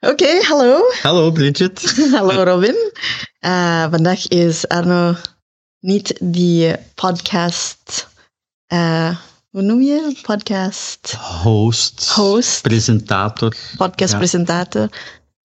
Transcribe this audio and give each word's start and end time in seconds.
Oké, 0.00 0.42
hallo. 0.42 0.80
Hallo 1.02 1.30
Bridget. 1.32 1.94
hallo 2.14 2.44
Robin. 2.44 2.92
Uh, 3.40 3.90
vandaag 3.90 4.28
is 4.28 4.68
Arno 4.68 5.14
niet 5.80 6.18
die 6.22 6.74
podcast. 6.94 8.08
Uh, 8.72 9.16
hoe 9.50 9.62
noem 9.62 9.80
je? 9.80 10.18
Podcast. 10.22 11.14
Host. 11.42 12.08
Host. 12.08 12.62
Presentator. 12.62 13.54
Podcastpresentator. 13.76 14.88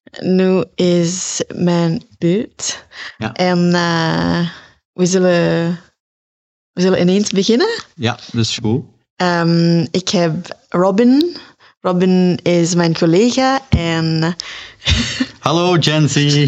Ja. 0.03 0.25
Nu 0.25 0.63
is 0.75 1.43
mijn 1.55 2.03
beurt. 2.17 2.85
Ja. 3.17 3.33
En 3.33 3.59
uh, 3.59 4.49
we, 4.93 5.05
zullen, 5.05 5.79
we 6.71 6.81
zullen 6.81 7.01
ineens 7.01 7.29
beginnen. 7.29 7.83
Ja, 7.95 8.19
dat 8.31 8.41
is 8.45 8.57
goed. 8.57 8.85
Um, 9.15 9.87
ik 9.91 10.09
heb 10.09 10.57
Robin. 10.69 11.37
Robin 11.85 12.39
is 12.43 12.75
mijn 12.75 12.93
collega 12.93 13.59
en... 13.69 14.35
Hallo 15.39 15.77
Jency. 15.77 16.47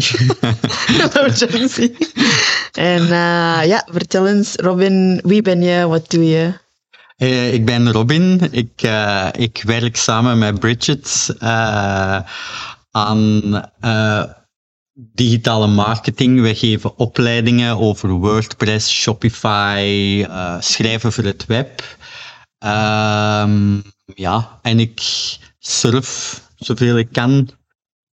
Hallo 1.12 1.28
Jency. 1.28 1.92
En 2.72 3.02
uh, 3.02 3.66
ja, 3.66 3.86
vertel 3.92 4.26
eens, 4.28 4.54
Robin, 4.54 5.20
wie 5.24 5.42
ben 5.42 5.62
je, 5.62 5.86
wat 5.86 6.10
doe 6.10 6.26
je? 6.26 6.52
Uh, 7.16 7.52
ik 7.52 7.64
ben 7.64 7.92
Robin. 7.92 8.48
Ik, 8.50 8.82
uh, 8.82 9.28
ik 9.32 9.62
werk 9.66 9.96
samen 9.96 10.38
met 10.38 10.58
Bridget 10.60 11.34
aan 12.90 13.42
digitale 14.94 15.66
marketing. 15.66 16.40
We 16.40 16.54
geven 16.54 16.98
opleidingen 16.98 17.78
over 17.78 18.08
WordPress, 18.08 18.92
Shopify, 18.92 20.24
schrijven 20.60 21.12
voor 21.12 21.24
het 21.24 21.46
web. 21.46 21.82
Um, 22.58 23.82
ja, 24.14 24.58
en 24.62 24.80
ik 24.80 25.00
surf 25.58 26.40
zoveel 26.56 26.98
ik 26.98 27.08
kan 27.12 27.50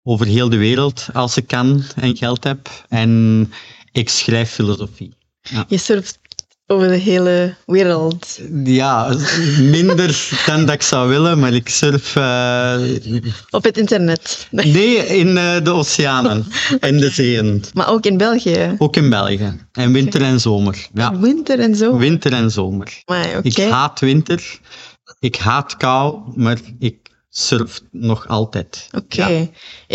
over 0.04 0.26
heel 0.26 0.50
de 0.50 0.58
wereld 0.58 1.08
als 1.14 1.38
ik 1.38 1.48
kan 1.48 1.84
en 1.96 2.18
geld 2.18 2.44
heb. 2.44 2.70
En 2.90 3.52
ik 3.92 4.10
schrijf 4.10 4.52
filosofie. 4.52 5.14
Ja. 5.42 5.66
Je 5.68 5.78
surft 5.78 6.20
over 6.68 6.88
de 6.88 6.96
hele 6.96 7.56
wereld? 7.66 8.40
Ja, 8.64 9.16
minder 9.60 10.36
dan 10.46 10.66
dat 10.66 10.76
ik 10.76 10.82
zou 10.82 11.10
willen, 11.10 11.40
maar 11.40 11.54
ik 11.54 11.70
surf... 11.70 12.16
Uh... 12.16 12.82
Op 13.50 13.64
het 13.64 13.78
internet? 13.78 14.48
Nee, 14.52 14.66
nee 14.74 14.96
in 14.96 15.28
uh, 15.28 15.64
de 15.64 15.72
oceanen 15.72 16.46
en 16.80 16.98
de 16.98 17.10
zeeën. 17.10 17.64
Maar 17.74 17.90
ook 17.90 18.06
in 18.06 18.18
België? 18.18 18.76
Ook 18.78 18.96
in 18.96 19.10
België. 19.10 19.68
En 19.72 19.92
winter 19.94 20.22
en 20.22 20.40
zomer. 20.40 20.88
Ja. 20.94 21.20
Winter 21.20 21.60
en 21.60 21.76
zomer? 21.76 22.00
Winter 22.00 22.34
en 22.34 22.52
zomer. 22.52 23.02
Maar, 23.06 23.28
okay. 23.28 23.42
Ik 23.44 23.58
haat 23.58 24.00
winter. 24.00 24.60
Ik 25.20 25.36
haat 25.36 25.78
kou, 25.78 26.22
maar 26.36 26.58
ik 26.80 27.08
surf 27.30 27.82
nog 27.92 28.28
altijd. 28.28 28.90
Oké. 28.92 29.22
Okay. 29.22 29.40
Ja. 29.40 29.48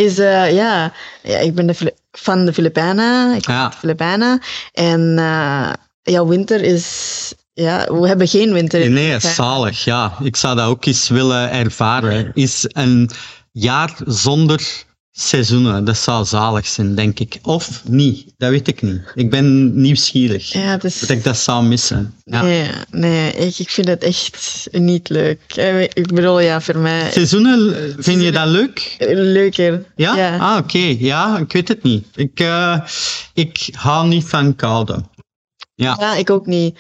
Is, 0.03 0.19
uh, 0.19 0.53
ja. 0.53 0.93
ja, 1.23 1.39
ik 1.39 1.55
ben 1.55 1.67
de 1.67 1.95
van 2.13 2.45
de 2.45 2.53
Filipijnen. 2.53 3.35
Ik 3.35 3.47
ja. 3.47 3.69
de 3.69 3.77
Filipijnen. 3.77 4.41
En 4.73 5.01
uh, 5.19 5.73
ja, 6.03 6.27
winter 6.27 6.63
is... 6.63 7.35
Ja, 7.55 7.93
we 7.93 8.09
hebben 8.09 8.29
geen 8.29 8.53
winter. 8.53 8.91
Nee, 8.91 9.19
zalig, 9.19 9.85
ja. 9.85 10.13
Ik 10.23 10.37
zou 10.37 10.57
dat 10.57 10.67
ook 10.67 10.85
eens 10.85 11.09
willen 11.09 11.51
ervaren. 11.51 12.31
Is 12.35 12.65
een 12.69 13.11
jaar 13.51 13.97
zonder 14.07 14.85
seizoenen. 15.13 15.85
Dat 15.85 15.97
zou 15.97 16.25
zalig 16.25 16.67
zijn, 16.67 16.95
denk 16.95 17.21
ik. 17.21 17.39
Of 17.43 17.83
niet, 17.89 18.35
dat 18.37 18.51
weet 18.51 18.69
ik 18.69 18.83
niet. 18.83 19.01
Ik 19.15 19.31
ben 19.31 19.81
nieuwsgierig. 19.81 20.53
Ja, 20.53 20.77
dus... 20.77 21.01
Dat 21.01 21.09
ik 21.09 21.25
dat 21.25 21.37
zou 21.37 21.65
missen. 21.65 22.15
Ja. 22.25 22.43
Nee, 22.43 22.71
nee 22.91 23.33
ik, 23.33 23.59
ik 23.59 23.71
vind 23.71 23.89
het 23.89 24.03
echt 24.03 24.69
niet 24.71 25.09
leuk. 25.09 25.55
Ik 25.93 26.15
bedoel, 26.15 26.41
ja, 26.41 26.61
voor 26.61 26.79
mij... 26.79 27.11
Seizoenen, 27.11 27.95
vind 27.99 28.23
je 28.23 28.33
dat 28.33 28.47
leuk? 28.47 28.97
Leuker. 29.09 29.85
Ja? 29.97 30.17
ja. 30.17 30.37
Ah, 30.37 30.57
oké. 30.57 30.77
Okay. 30.77 30.97
Ja, 31.01 31.39
ik 31.39 31.53
weet 31.53 31.69
het 31.69 31.83
niet. 31.83 32.07
Ik, 32.15 32.41
uh, 32.41 32.81
ik 33.35 33.69
hou 33.73 34.09
niet 34.09 34.25
van 34.25 34.57
koude. 34.57 35.05
Ja, 35.75 35.97
ja 36.01 36.15
ik 36.15 36.31
ook 36.31 36.47
niet. 36.47 36.79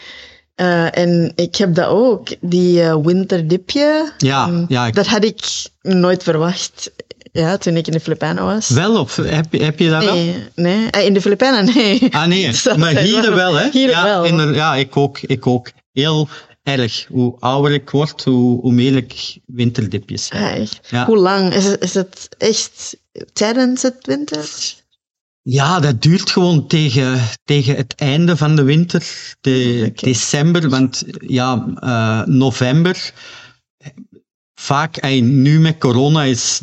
Uh, 0.56 0.98
en 0.98 1.32
ik 1.34 1.56
heb 1.56 1.74
dat 1.74 1.86
ook, 1.86 2.28
die 2.40 2.80
uh, 2.82 2.96
winterdipje. 3.02 4.12
Ja, 4.18 4.48
um, 4.48 4.64
ja 4.68 4.86
ik... 4.86 4.94
Dat 4.94 5.06
had 5.06 5.24
ik 5.24 5.44
nooit 5.80 6.22
verwacht. 6.22 6.92
Ja, 7.32 7.56
toen 7.56 7.76
ik 7.76 7.86
in 7.86 7.92
de 7.92 8.00
Filipijnen 8.00 8.44
was. 8.44 8.68
Wel, 8.68 9.00
of 9.00 9.16
heb, 9.16 9.52
heb 9.52 9.78
je 9.78 9.90
dat 9.90 10.04
nee, 10.04 10.32
wel? 10.54 10.64
Nee, 10.64 11.04
in 11.06 11.14
de 11.14 11.20
Filipijnen 11.20 11.74
nee. 11.74 12.08
Ah 12.10 12.26
nee, 12.26 12.50
maar 12.78 12.96
hier 12.96 13.34
wel, 13.34 13.54
hè? 13.54 13.68
Hier 13.70 13.88
ja, 13.88 14.02
wel. 14.02 14.24
In, 14.24 14.54
ja, 14.54 14.74
ik 14.74 14.96
ook, 14.96 15.20
ik 15.20 15.46
ook. 15.46 15.70
Heel 15.92 16.28
erg. 16.62 17.06
Hoe 17.08 17.36
ouder 17.38 17.72
ik 17.72 17.90
word, 17.90 18.24
hoe, 18.24 18.60
hoe 18.60 18.72
meer 18.72 18.96
ik 18.96 19.38
winterdipjes 19.46 20.28
heb. 20.30 20.42
Ah, 20.42 20.50
echt? 20.50 20.80
Ja. 20.90 21.06
Hoe 21.06 21.16
lang? 21.16 21.54
Is 21.54 21.64
het, 21.64 21.82
is 21.82 21.94
het 21.94 22.28
echt 22.38 22.96
tijdens 23.32 23.82
het 23.82 24.06
winter? 24.06 24.50
Ja, 25.42 25.80
dat 25.80 26.02
duurt 26.02 26.30
gewoon 26.30 26.66
tegen, 26.66 27.20
tegen 27.44 27.76
het 27.76 27.94
einde 27.94 28.36
van 28.36 28.56
de 28.56 28.62
winter, 28.62 29.06
de 29.40 29.76
Okay. 29.78 30.12
december, 30.12 30.68
want 30.68 31.04
ja, 31.26 31.66
uh, 31.80 32.34
november, 32.34 33.12
vaak, 34.54 35.12
nu 35.20 35.60
met 35.60 35.78
corona 35.78 36.22
is 36.22 36.60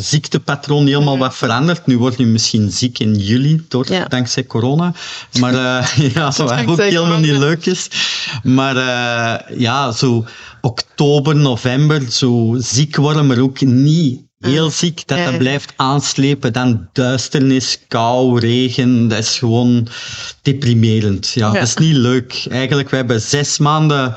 ziektepatroon 0.00 0.86
helemaal 0.86 1.18
wat 1.18 1.34
veranderd. 1.36 1.86
Nu 1.86 1.98
word 1.98 2.16
je 2.18 2.26
misschien 2.26 2.70
ziek 2.70 2.98
in 2.98 3.14
juli, 3.14 3.64
door, 3.68 3.92
Ja. 3.92 4.04
dankzij 4.04 4.44
corona. 4.44 4.92
Maar 5.40 5.54
uh, 5.54 5.86
ja, 6.14 6.24
wat 6.36 6.40
ook 6.40 6.78
helemaal 6.78 6.90
corona. 6.92 7.16
niet 7.18 7.36
leuk 7.38 7.66
is. 7.66 7.88
Maar 8.42 8.76
uh, 8.76 9.58
ja, 9.58 9.92
zo 9.92 10.24
oktober, 10.60 11.36
november, 11.36 12.02
zo 12.10 12.54
ziek 12.58 12.96
worden, 12.96 13.26
maar 13.26 13.38
ook 13.38 13.60
niet 13.60 14.20
heel 14.38 14.70
ziek, 14.70 15.06
dat 15.06 15.18
dat 15.24 15.38
blijft 15.38 15.72
aanslepen. 15.76 16.52
Dan 16.52 16.88
duisternis, 16.92 17.78
kou, 17.88 18.40
regen, 18.40 19.08
dat 19.08 19.18
is 19.18 19.38
gewoon 19.38 19.86
deprimerend. 20.42 21.28
Ja, 21.28 21.46
Ja. 21.46 21.52
dat 21.52 21.62
is 21.68 21.76
niet 21.76 21.96
leuk. 21.96 22.46
Eigenlijk, 22.50 22.90
we 22.90 22.96
hebben 22.96 23.20
zes 23.20 23.58
maanden 23.58 24.16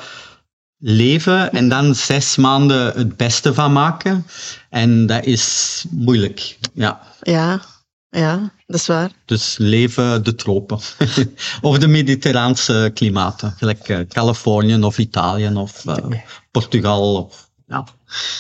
leven 0.88 1.52
en 1.52 1.70
dan 1.70 1.96
zes 1.96 2.36
maanden 2.36 2.94
het 2.98 3.18
beste 3.18 3.54
van 3.54 3.74
maken. 3.74 4.26
En 4.70 5.06
dat 5.06 5.26
is 5.26 5.84
moeilijk. 5.90 6.58
Ja. 6.74 7.02
Ja, 7.22 7.62
ja, 8.10 8.52
dat 8.66 8.80
is 8.80 8.88
waar. 8.88 9.12
Dus 9.26 9.56
leven 9.58 10.24
de 10.24 10.36
tropen. 10.36 10.80
of 11.62 11.78
de 11.78 11.88
mediterraanse 11.88 12.92
klimaten, 12.94 13.54
gelijk 13.58 13.90
eh, 13.90 14.00
Californië 14.10 14.84
of 14.84 14.98
Italië 14.98 15.56
of 15.56 15.86
eh, 15.86 16.20
Portugal. 16.52 17.16
Of, 17.16 17.50
ja. 17.68 17.88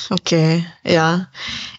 Oké, 0.09 0.65
ja. 0.83 1.29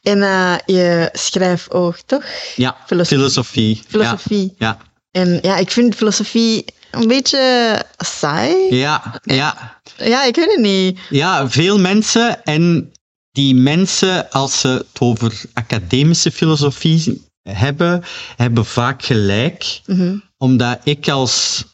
En 0.02 0.22
eh, 0.22 0.54
je 0.66 1.08
schrijft 1.12 1.70
ook, 1.70 1.96
toch? 2.06 2.24
ja, 2.56 2.76
Filosofie. 2.86 3.16
filosofie. 3.18 3.82
Filosofie. 3.88 4.54
Ja, 4.58 4.78
En 5.10 5.38
ja, 5.42 5.56
ik 5.56 5.70
vind 5.70 5.94
filosofie 5.94 6.64
een 6.96 7.08
beetje 7.08 7.82
saai. 7.96 8.74
ja, 8.74 9.20
ja. 9.22 9.80
Ja, 9.96 10.24
ik 10.24 10.36
weet 10.36 10.50
het 10.50 10.60
niet. 10.60 10.98
Ja, 11.10 11.50
veel 11.50 11.78
mensen 11.78 12.44
en 12.44 12.92
die 13.32 13.54
mensen, 13.54 14.30
als 14.30 14.60
ze 14.60 14.68
het 14.68 15.00
over 15.00 15.42
academische 15.52 16.30
filosofie 16.32 17.24
hebben, 17.42 18.04
hebben 18.36 18.64
vaak 18.64 19.04
gelijk. 19.04 19.80
Mhm. 19.86 20.16
Omdat 20.38 20.78
ik 20.84 21.08
als 21.08 21.64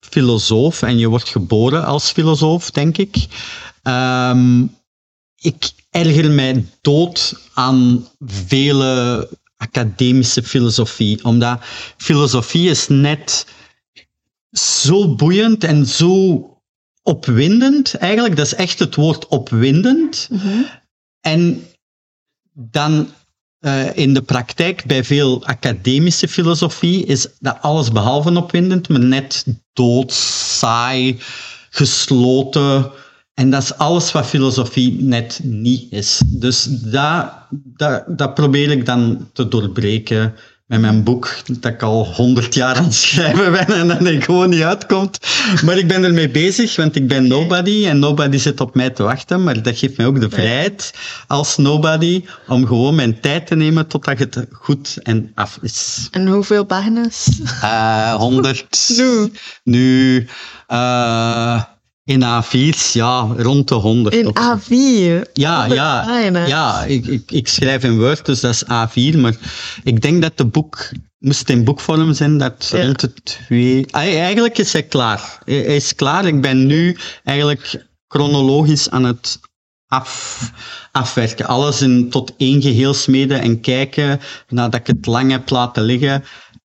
filosoof, 0.00 0.82
en 0.82 0.98
je 0.98 1.08
wordt 1.08 1.28
geboren 1.28 1.84
als 1.84 2.10
filosoof, 2.10 2.70
denk 2.70 2.98
ik, 2.98 3.16
ehm, 3.82 4.62
ik 5.36 5.70
erger 5.90 6.30
mij 6.30 6.64
dood 6.80 7.34
aan 7.54 8.08
vele 8.26 9.28
academische 9.56 10.42
filosofie. 10.42 11.24
Omdat 11.24 11.60
filosofie 11.96 12.70
is 12.70 12.88
net 12.88 13.46
zo 14.52 15.14
boeiend 15.14 15.64
en 15.64 15.86
zo 15.86 16.46
opwindend. 17.02 17.94
Eigenlijk, 17.94 18.36
dat 18.36 18.46
is 18.46 18.54
echt 18.54 18.78
het 18.78 18.94
woord 18.94 19.28
opwindend. 19.28 20.28
Mhm. 20.30 20.62
En 21.20 21.62
dan 22.52 23.08
eh, 23.58 23.96
in 23.96 24.14
de 24.14 24.22
praktijk, 24.22 24.84
bij 24.86 25.04
veel 25.04 25.44
academische 25.44 26.28
filosofie, 26.28 27.04
is 27.04 27.28
dat 27.38 27.58
alles 27.60 27.92
behalve 27.92 28.36
opwindend, 28.36 28.88
maar 28.88 29.00
net 29.00 29.46
dood, 29.72 30.12
saai, 30.12 31.18
gesloten. 31.70 32.90
En 33.34 33.50
dat 33.50 33.62
is 33.62 33.74
alles 33.74 34.12
wat 34.12 34.26
filosofie 34.26 35.02
net 35.02 35.40
niet 35.42 35.92
is. 35.92 36.20
Dus 36.26 36.64
dat, 36.70 37.32
dat, 37.50 38.04
dat 38.18 38.34
probeer 38.34 38.70
ik 38.70 38.86
dan 38.86 39.30
te 39.32 39.48
doorbreken 39.48 40.34
met 40.72 40.80
mijn 40.80 41.02
boek, 41.02 41.36
dat 41.60 41.72
ik 41.72 41.82
al 41.82 42.06
honderd 42.06 42.54
jaar 42.54 42.76
aan 42.76 42.84
het 42.84 42.94
schrijven 42.94 43.52
ben 43.52 43.66
en 43.66 43.88
dat 43.88 43.98
het 43.98 44.24
gewoon 44.24 44.50
niet 44.50 44.62
uitkomt. 44.62 45.18
Maar 45.64 45.78
ik 45.78 45.88
ben 45.88 46.04
ermee 46.04 46.30
bezig, 46.30 46.76
want 46.76 46.96
ik 46.96 47.08
ben 47.08 47.26
nobody 47.26 47.86
en 47.86 47.98
nobody 47.98 48.36
zit 48.36 48.60
op 48.60 48.74
mij 48.74 48.90
te 48.90 49.02
wachten. 49.02 49.42
Maar 49.42 49.62
dat 49.62 49.78
geeft 49.78 49.96
mij 49.96 50.06
ook 50.06 50.20
de 50.20 50.30
vrijheid 50.30 50.94
als 51.26 51.56
nobody 51.56 52.24
om 52.46 52.66
gewoon 52.66 52.94
mijn 52.94 53.20
tijd 53.20 53.46
te 53.46 53.54
nemen 53.54 53.86
totdat 53.86 54.18
het 54.18 54.46
goed 54.50 54.98
en 55.02 55.32
af 55.34 55.58
is. 55.62 56.08
En 56.10 56.26
hoeveel 56.26 56.64
pagina's? 56.64 57.40
Eh 57.62 58.14
100. 58.14 58.92
Nu. 58.96 59.32
Nu, 59.64 60.26
eh, 60.66 61.62
In 62.04 62.22
A4's, 62.22 62.92
ja, 62.92 63.28
rond 63.36 63.68
de 63.68 63.74
100. 63.74 64.14
In 64.14 64.26
of 64.26 64.38
zo. 64.38 64.58
A4. 64.58 65.32
Ja, 65.32 65.64
ja, 65.64 66.18
ja 66.46 66.84
ik, 66.84 67.06
ik, 67.06 67.30
ik 67.30 67.48
schrijf 67.48 67.84
in 67.84 67.98
Word, 67.98 68.26
dus 68.26 68.40
dat 68.40 68.50
is 68.54 68.64
A4. 68.64 69.18
Maar 69.18 69.34
ik 69.84 70.00
denk 70.02 70.22
dat 70.22 70.36
de 70.36 70.44
boek, 70.44 70.90
moest 71.18 71.38
het 71.38 71.50
in 71.50 71.64
boekvorm 71.64 72.12
zijn, 72.14 72.38
dat 72.38 72.68
Ja. 72.72 72.84
rond 72.84 73.00
de 73.00 73.12
twee... 73.22 73.86
Eigenlijk 73.90 74.58
is 74.58 74.72
hij 74.72 74.82
klaar. 74.82 75.38
Hij 75.44 75.62
is 75.62 75.94
klaar. 75.94 76.24
Ik 76.26 76.40
ben 76.40 76.66
nu 76.66 76.96
eigenlijk 77.24 77.86
chronologisch 78.08 78.90
aan 78.90 79.04
het 79.04 79.40
af, 79.86 80.50
afwerken. 80.92 81.46
Alles 81.46 81.82
in, 81.82 82.10
tot 82.10 82.32
één 82.36 82.62
geheel 82.62 82.94
smeden 82.94 83.40
en 83.40 83.60
kijken, 83.60 84.20
nadat 84.48 84.80
ik 84.80 84.86
het 84.86 85.06
lang 85.06 85.30
heb 85.30 85.50
laten 85.50 85.82
liggen, 85.82 86.24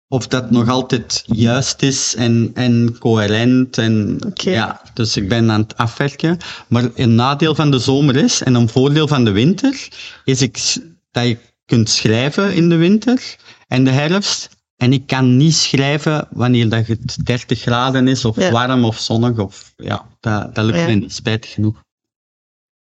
of 0.09 0.27
dat 0.29 0.51
nog 0.51 0.69
altijd 0.69 1.23
juist 1.27 1.83
is 1.83 2.15
en, 2.15 2.51
en 2.55 2.97
coherent. 2.99 3.79
En, 3.79 4.19
ja, 4.35 4.81
dus 4.95 5.17
ik 5.17 5.29
ben 5.29 5.51
aan 5.51 5.61
het 5.61 5.77
afwerken. 5.77 6.39
Maar 6.69 6.91
een 6.95 7.15
nadeel 7.15 7.55
van 7.55 7.71
de 7.71 7.79
zomer 7.79 8.17
is, 8.17 8.43
en 8.43 8.55
een 8.55 8.69
voordeel 8.69 9.09
van 9.09 9.25
de 9.25 9.31
winter, 9.31 9.89
is 10.25 10.43
ik, 10.43 10.77
dat 11.11 11.27
je 11.27 11.39
kunt 11.67 11.89
schrijven 11.89 12.55
in 12.55 12.69
de 12.69 12.77
winter 12.77 13.37
en 13.69 13.85
de 13.85 13.91
herfst. 13.91 14.49
En 14.77 14.93
ik 14.93 15.07
kan 15.07 15.37
niet 15.37 15.55
schrijven 15.55 16.29
wanneer 16.31 16.69
dat 16.69 16.87
het 16.87 17.27
30 17.27 17.61
graden 17.61 18.09
is, 18.09 18.25
of 18.25 18.37
Ja. 18.37 18.51
warm 18.51 18.85
of 18.85 18.99
zonnig. 18.99 19.39
Of, 19.39 19.73
ja, 19.77 20.07
dat, 20.21 20.55
dat 20.55 20.65
lukt 20.65 20.79
Ja. 20.79 20.85
mij 20.85 20.95
niet, 20.95 21.13
spijtig 21.13 21.51
genoeg. 21.51 21.83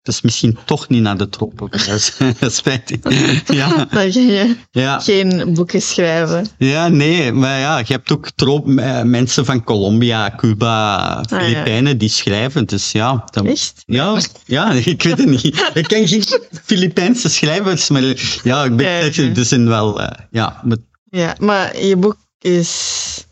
Dus 0.05 0.21
misschien 0.21 0.57
toch 0.65 0.89
niet 0.89 1.01
naar 1.01 1.17
de 1.17 1.29
tropen. 1.29 1.69
Dat 2.39 2.53
spijtig. 2.53 2.99
Ja, 3.59 3.75
Dan 3.75 3.87
ga 3.89 3.99
je 4.01 4.55
ja. 4.71 4.99
geen 4.99 5.53
boeken 5.53 5.81
schrijven. 5.81 6.47
Ja, 6.57 6.87
nee, 6.87 7.31
maar 7.31 7.59
ja, 7.59 7.77
je 7.77 7.85
hebt 7.93 8.11
ook 8.11 8.29
trop, 8.35 8.67
eh, 8.77 9.01
mensen 9.01 9.45
van 9.45 9.63
Colombia, 9.63 10.33
Cuba, 10.37 11.23
Filipijnen 11.29 11.97
die 11.97 12.09
schrijven. 12.09 12.65
Dus 12.65 12.91
ja, 12.91 13.23
dan, 13.31 13.47
Echt? 13.47 13.83
ja, 13.85 14.19
ja, 14.45 14.71
ik 14.71 15.03
weet 15.03 15.17
het 15.17 15.25
niet. 15.29 15.69
Ik 15.73 15.87
ken 15.87 16.07
geen 16.07 16.23
Filipijnse 16.63 17.29
schrijvers, 17.29 17.89
maar 17.89 18.03
ja, 18.43 18.63
ik 18.63 18.75
ben 18.75 19.07
oké. 19.07 19.31
er 19.35 19.45
zijn 19.45 19.67
wel, 19.67 20.01
eh, 20.01 20.25
ja, 20.31 20.61
maar, 20.63 20.77
Ja, 21.09 21.35
maar 21.39 21.79
je 21.81 21.95
boek 21.97 22.17
is 22.39 23.25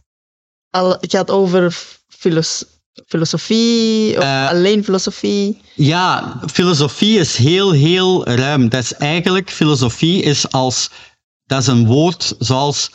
al, 0.69 0.89
het 0.99 1.11
gaat 1.11 1.31
over 1.31 1.77
filos- 2.07 2.65
filosofie, 3.07 4.17
of 4.17 4.23
Eh, 4.23 4.47
alleen 4.49 4.83
filosofie. 4.83 5.61
ja, 5.75 6.39
filosofie 6.51 7.19
is 7.19 7.35
heel, 7.37 7.71
heel 7.71 8.25
ruim. 8.27 8.69
Dat 8.69 8.83
is 8.83 8.93
eigenlijk, 8.93 9.49
filosofie 9.51 10.21
is 10.21 10.51
als, 10.51 10.89
dat 11.45 11.61
is 11.61 11.67
een 11.67 11.85
woord 11.85 12.35
zoals 12.39 12.91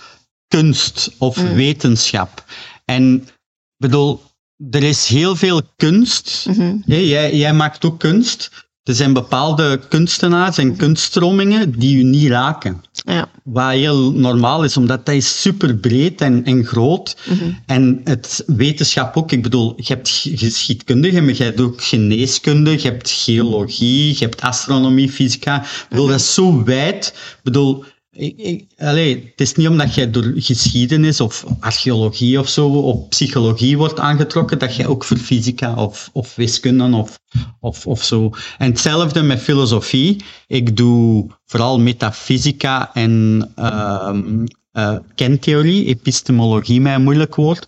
kunst 0.49 1.11
of 1.19 1.37
Mm. 1.37 1.55
wetenschap. 1.55 2.45
En 2.85 3.15
ik 3.23 3.35
bedoel, 3.77 4.23
er 4.71 4.83
is 4.83 5.07
heel 5.07 5.37
veel 5.37 5.63
kunst. 5.77 6.47
Mhm. 6.49 6.77
Jij, 6.87 7.35
jij 7.37 7.53
maakt 7.53 7.85
ook 7.85 7.99
kunst. 7.99 8.51
Er 8.89 8.95
zijn 8.95 9.13
bepaalde 9.13 9.81
kunstenaars 9.89 10.59
en 10.59 10.77
kunststromingen 10.77 11.79
die 11.79 11.99
je 11.99 12.05
niet 12.05 12.29
raken. 12.29 12.85
Ja. 12.93 13.29
Wat 13.45 13.71
heel 13.71 14.13
normaal 14.13 14.65
is, 14.65 14.77
omdat 14.77 15.07
dat 15.07 15.15
is 15.15 15.41
super 15.41 15.77
breed 15.77 16.21
en, 16.21 16.45
en 16.45 16.65
groot. 16.65 17.17
Mhm. 17.29 17.45
En 17.67 18.01
het 18.05 18.43
wetenschap 18.47 19.17
ook. 19.17 19.33
Ik 19.33 19.43
bedoel, 19.43 19.73
je 19.77 19.93
hebt 19.93 20.09
g- 20.09 20.29
geschiedkundige, 20.35 21.21
maar 21.21 21.35
je 21.35 21.43
hebt 21.43 21.61
ook 21.61 21.83
geneeskunde, 21.83 22.71
je 22.71 22.89
hebt 22.89 23.11
geologie, 23.11 24.09
je 24.19 24.25
hebt 24.25 24.41
astronomie, 24.41 25.11
fysica. 25.11 25.63
Ik 25.63 25.87
bedoel, 25.89 26.07
dat 26.07 26.21
is 26.21 26.35
zo 26.35 26.65
wijd. 26.65 27.07
Ik 27.07 27.41
bedoel, 27.43 27.85
ik, 28.19 28.37
ik, 28.37 28.65
het 28.77 29.41
is 29.41 29.55
niet 29.55 29.69
omdat 29.69 29.95
jij 29.95 30.11
door 30.11 30.33
geschiedenis 30.37 31.21
of 31.21 31.45
archeologie 31.61 32.39
of 32.39 32.49
zo, 32.49 32.69
of 32.69 33.09
psychologie 33.09 33.79
wordt 33.79 33.99
aangetrokken, 33.99 34.59
dat 34.59 34.77
jij 34.77 34.87
ook 34.87 35.05
voor 35.05 35.17
fysica 35.17 35.75
of, 35.75 36.11
of 36.13 36.35
wiskunde 36.35 36.97
of, 36.97 37.19
of, 37.61 37.87
of 37.87 38.05
zo. 38.05 38.31
En 38.59 38.71
hetzelfde 38.71 39.23
met 39.23 39.41
filosofie. 39.41 40.25
Ik 40.47 40.77
doe 40.77 41.27
vooral 41.47 41.81
metafysica 41.81 42.95
en 42.95 43.51
ehm, 43.55 44.45
eh, 44.79 44.97
kentheorie, 45.15 45.87
epistemologie, 45.87 46.81
mij 46.81 46.95
een 46.95 47.03
moeilijk 47.03 47.35
woord. 47.35 47.67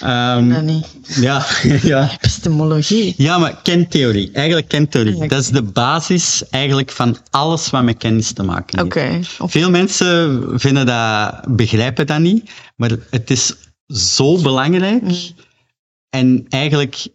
Ehm, 0.00 0.48
Dat 0.48 0.62
niet. 0.62 0.86
ja, 1.20 1.46
ja. 1.92 2.10
Epistemologie. 2.12 3.14
ja, 3.16 3.38
maar 3.38 3.60
kentheorie, 3.62 4.30
eigenlijk 4.32 4.68
kentheorie, 4.68 5.16
Ja. 5.16 5.26
dat 5.26 5.40
is 5.40 5.48
de 5.48 5.62
basis 5.62 6.48
eigenlijk 6.50 6.90
van 6.90 7.16
alles 7.30 7.70
wat 7.70 7.82
met 7.82 7.96
kennis 7.96 8.32
te 8.32 8.42
maken 8.42 8.78
heeft. 8.78 9.40
Oké. 9.40 9.48
Veel 9.50 9.70
mensen 9.70 10.42
vinden 10.60 10.86
dat, 10.86 11.56
begrijpen 11.56 12.06
dat 12.06 12.18
niet, 12.20 12.50
maar 12.76 12.90
het 13.10 13.30
is 13.30 13.54
zo 13.86 14.40
belangrijk. 14.42 15.02
Mm. 15.02 15.14
En 16.10 16.46
eigenlijk 16.48 17.06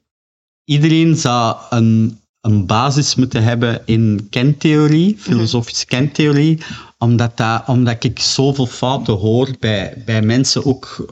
iedereen 0.64 1.16
zou 1.16 1.56
een, 1.70 2.20
een 2.46 2.66
basis 2.66 3.16
moeten 3.16 3.44
hebben 3.44 3.82
in 3.86 4.28
kentheorie, 4.30 5.18
filosofische 5.20 5.86
kentheorie, 5.86 6.64
omdat, 6.98 7.38
dat, 7.38 7.64
omdat 7.68 8.04
ik 8.04 8.20
zoveel 8.20 8.66
fouten 8.66 9.14
hoor 9.14 9.50
bij, 9.60 10.02
bij 10.06 10.22
mensen, 10.22 10.66
ook 10.66 11.06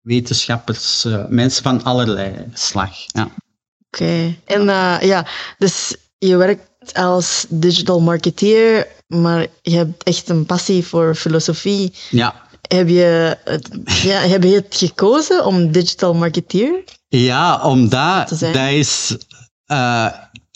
wetenschappers, 0.00 1.04
eh, 1.04 1.24
mensen 1.28 1.62
van 1.62 1.82
allerlei 1.84 2.32
slag. 2.54 2.90
Ja. 3.06 3.30
Oké. 3.86 4.34
En 4.44 4.68
eh, 4.68 4.96
ja, 5.00 5.26
dus 5.58 5.96
je 6.18 6.36
werkt 6.36 6.94
als 6.94 7.46
digital 7.48 8.00
marketeer, 8.00 8.86
maar 9.06 9.46
je 9.62 9.76
hebt 9.76 10.02
echt 10.02 10.28
een 10.28 10.46
passie 10.46 10.86
voor 10.86 11.14
filosofie. 11.14 11.92
Ja. 12.10 12.34
Heb 12.68 12.88
je, 12.88 13.36
het, 13.44 13.68
ja, 14.02 14.20
heb 14.20 14.42
je 14.42 14.54
het 14.54 14.76
gekozen 14.76 15.44
om 15.46 15.72
digital 15.72 16.14
marketeer? 16.14 16.84
Ja, 17.08 17.62
omdat 17.62 18.28
dat 18.28 18.54
is. 18.70 19.16
eh, 19.64 20.06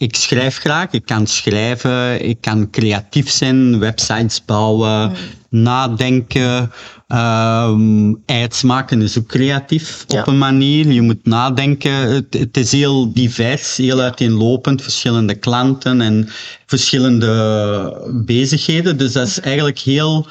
ik 0.04 0.16
schrijf 0.16 0.58
graag, 0.58 0.90
ik 0.90 1.04
kan 1.04 1.26
schrijven, 1.26 2.24
ik 2.28 2.40
kan 2.40 2.70
creatief 2.70 3.30
zijn, 3.30 3.78
websites 3.78 4.44
bouwen, 4.44 5.12
nadenken. 5.48 6.70
ehm 7.08 8.14
ads 8.26 8.62
maken 8.62 9.02
is 9.02 9.18
ook 9.18 9.26
creatief 9.26 10.04
Ja. 10.08 10.20
op 10.20 10.26
een 10.26 10.38
manier. 10.38 10.92
Je 10.92 11.00
moet 11.02 11.24
nadenken. 11.26 11.92
Het, 11.92 12.26
het 12.30 12.56
is 12.56 12.72
heel 12.72 13.12
divers, 13.12 13.76
heel 13.76 14.00
uiteenlopend, 14.00 14.82
verschillende 14.82 15.34
klanten 15.34 16.00
en 16.00 16.28
verschillende 16.66 17.32
bezigheden. 18.26 18.96
Dus 18.96 19.12
dat 19.12 19.26
is 19.26 19.40
eigenlijk 19.40 19.78
heel. 19.78 20.26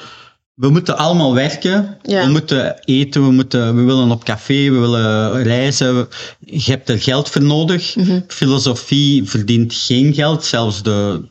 We 0.54 0.68
moeten 0.68 0.96
allemaal 0.96 1.34
werken. 1.34 1.98
Ja. 2.02 2.26
We 2.26 2.30
moeten 2.30 2.80
eten, 2.84 3.26
we, 3.26 3.32
moeten, 3.32 3.76
we 3.76 3.82
willen 3.82 4.10
op 4.10 4.24
café, 4.24 4.70
we 4.70 4.78
willen 4.78 5.42
reizen. 5.42 6.08
Je 6.38 6.70
hebt 6.70 6.88
er 6.88 7.00
geld 7.00 7.28
voor 7.30 7.42
nodig. 7.42 7.96
Mhm. 7.96 8.20
Filosofie 8.26 9.28
verdient 9.28 9.74
geen 9.74 10.14
geld. 10.14 10.44
Zelfs 10.44 10.82
de, 10.82 11.28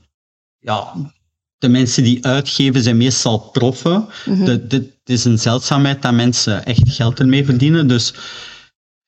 ja, 0.59 0.93
de 1.57 1.69
mensen 1.69 2.03
die 2.03 2.25
uitgeven 2.25 2.83
zijn 2.83 2.97
meestal 2.97 3.39
proffen. 3.39 4.07
De, 4.25 4.67
de, 4.67 4.75
het 4.75 5.09
is 5.09 5.25
een 5.25 5.39
zeldzaamheid 5.39 6.01
dat 6.01 6.13
mensen 6.13 6.65
echt 6.65 6.89
geld 6.89 7.19
ermee 7.19 7.45
verdienen. 7.45 7.87
Dus, 7.87 8.13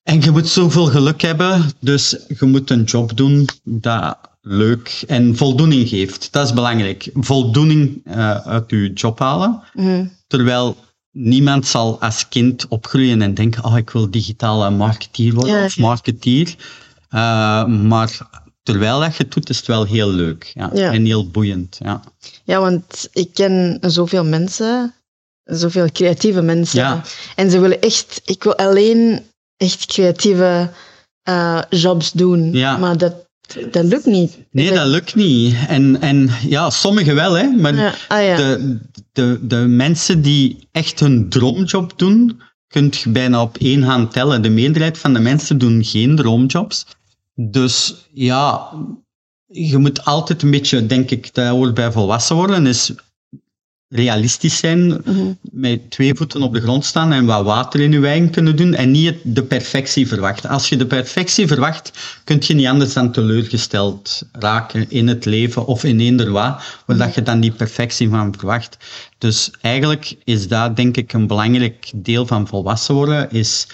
en 0.04 0.22
je 0.22 0.32
moet 0.32 0.48
zoveel 0.48 0.86
geluk 0.86 1.22
hebben. 1.22 1.72
Dus 1.80 2.16
je 2.40 2.46
moet 2.46 2.70
een 2.70 2.84
job 2.84 3.18
doen 3.18 3.48
dat 3.63 4.18
leuk 4.48 5.04
en 5.08 5.36
voldoening 5.36 5.90
geeft. 5.90 6.32
Dat 6.32 6.46
is 6.46 6.54
belangrijk. 6.54 7.10
Voldoening 7.14 8.02
eh, 8.06 8.36
uit 8.48 8.70
je 8.70 8.94
job 8.94 9.20
halen. 9.20 9.62
Mhm. 9.74 10.06
Terwijl 10.28 10.78
niemand 11.12 11.68
zal 11.68 12.02
als 12.02 12.28
kind 12.30 12.68
opgroeien 12.68 13.22
en 13.22 13.34
denken, 13.34 13.64
oh, 13.64 13.78
ik 13.78 13.90
wil 13.90 14.12
digitale 14.12 14.70
marketeer 14.70 15.34
worden 15.34 15.56
Ja. 15.56 15.66
of 15.66 15.78
marketeer. 15.78 16.56
Eh, 17.10 17.66
maar 17.66 18.18
terwijl 18.64 19.00
dat 19.00 19.16
je 19.16 19.24
het 19.24 19.34
doet, 19.34 19.50
is 19.50 19.58
het 19.58 19.68
wel 19.68 19.84
heel 19.86 20.10
leuk. 20.10 20.52
Ja. 20.54 20.70
Ja. 20.74 20.92
En 20.94 21.06
heel 21.06 21.30
boeiend. 21.30 21.78
Ja. 21.84 22.02
Ja, 22.44 22.60
want 22.60 23.08
ik 23.12 23.34
ken 23.34 23.78
zoveel 23.82 24.25
mensen, 24.25 24.94
zoveel 25.44 25.92
creatieve 25.92 26.42
mensen. 26.42 26.80
Ja. 26.80 27.02
En 27.36 27.52
ze 27.52 27.60
willen 27.60 27.82
echt, 27.82 28.22
ik 28.25 28.44
wil 28.44 28.56
alleen 28.56 29.22
echt 29.58 29.86
creatieve 29.86 30.70
eh, 31.22 31.62
jobs 31.70 32.12
doen. 32.12 32.52
Maar 32.52 32.98
dat, 32.98 33.25
dat 33.72 33.86
lukt 33.86 34.06
niet. 34.06 34.38
Nee, 34.52 34.72
dat 34.72 34.88
lukt 34.88 35.16
niet. 35.16 35.56
En, 35.68 36.02
en 36.02 36.30
ja, 36.48 36.70
sommigen 36.70 37.16
wel, 37.16 37.34
hè. 37.34 37.48
Maar 37.50 37.75
Ja, 37.75 37.94
ah 38.08 38.24
ja. 38.24 38.36
de, 38.36 38.80
de, 39.12 39.40
de 39.42 39.56
mensen 39.56 40.22
die 40.22 40.68
echt 40.72 41.00
hun 41.00 41.30
droomjob 41.30 41.94
doen, 42.00 42.42
kunt 42.68 42.98
je 42.98 43.10
bijna 43.10 43.42
op 43.42 43.58
één 43.58 43.84
hand 43.84 44.12
tellen. 44.12 44.42
De 44.42 44.50
meerderheid 44.50 44.98
van 44.98 45.14
de 45.14 45.20
mensen 45.20 45.58
doen 45.58 45.84
geen 45.84 46.16
droomjobs. 46.16 46.86
Dus 47.36 47.96
ja, 48.14 48.70
je 49.46 49.78
moet 49.78 50.06
altijd 50.06 50.42
een 50.42 50.52
beetje, 50.52 50.86
denk 50.86 51.12
ik, 51.12 51.34
dat 51.34 51.48
hoort 51.48 51.74
bij 51.74 51.92
volwassen 51.92 52.36
worden, 52.36 52.68
is 52.68 52.92
realistisch 53.89 54.58
zijn, 54.58 54.88
Mhm. 54.88 55.34
met 55.42 55.92
twee 55.92 56.15
voeten 56.15 56.42
op 56.42 56.54
de 56.54 56.62
grond 56.62 56.86
staan 56.86 57.12
en 57.13 57.25
wat 57.25 57.44
water 57.46 57.80
in 57.80 57.92
je 57.92 58.00
wijn 58.00 58.30
kunnen 58.30 58.56
doen 58.56 58.74
en 58.74 58.92
niet 58.92 59.15
de 59.24 59.44
perfectie 59.44 60.08
verwachten. 60.08 60.50
Als 60.50 60.70
je 60.70 60.77
de 60.77 60.86
perfectie 60.86 61.48
verwacht, 61.48 61.92
kun 62.24 62.38
je 62.39 62.54
niet 62.54 62.68
anders 62.68 62.94
dan 62.94 63.12
teleurgesteld 63.12 64.22
raken 64.32 64.89
in 64.89 65.08
het 65.08 65.25
leven 65.25 65.65
of 65.65 65.84
in 65.84 66.00
eender 66.00 66.32
wat, 66.32 66.62
waar 66.86 66.98
dat 66.98 67.13
je 67.15 67.22
dan 67.22 67.39
die 67.39 67.51
perfectie 67.51 68.10
van 68.10 68.34
verwacht. 68.38 68.77
Dus 69.18 69.51
eigenlijk 69.62 70.15
is 70.24 70.48
dat 70.48 70.75
denk 70.75 70.98
ik 70.98 71.13
een 71.13 71.27
belangrijk 71.27 71.92
deel 71.96 72.25
van 72.27 72.48
volwassen 72.48 72.96
worden, 72.96 73.32
is 73.32 73.68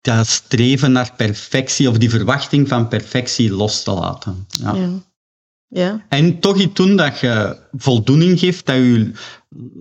dat 0.00 0.26
streven 0.26 0.92
naar 0.92 1.12
perfectie 1.16 1.88
of 1.88 1.98
die 1.98 2.10
verwachting 2.10 2.68
van 2.68 2.88
perfectie 2.88 3.50
los 3.52 3.82
te 3.82 3.90
laten. 3.90 4.46
Ja. 4.48 4.74
Ja. 4.74 4.88
Ja. 5.72 6.04
En 6.08 6.38
toch 6.38 6.56
iets 6.56 6.74
doen 6.74 6.96
dat 6.96 7.18
je 7.20 7.56
voldoening 7.76 8.38
geeft, 8.38 8.66
dat 8.66 8.76
je 8.76 9.12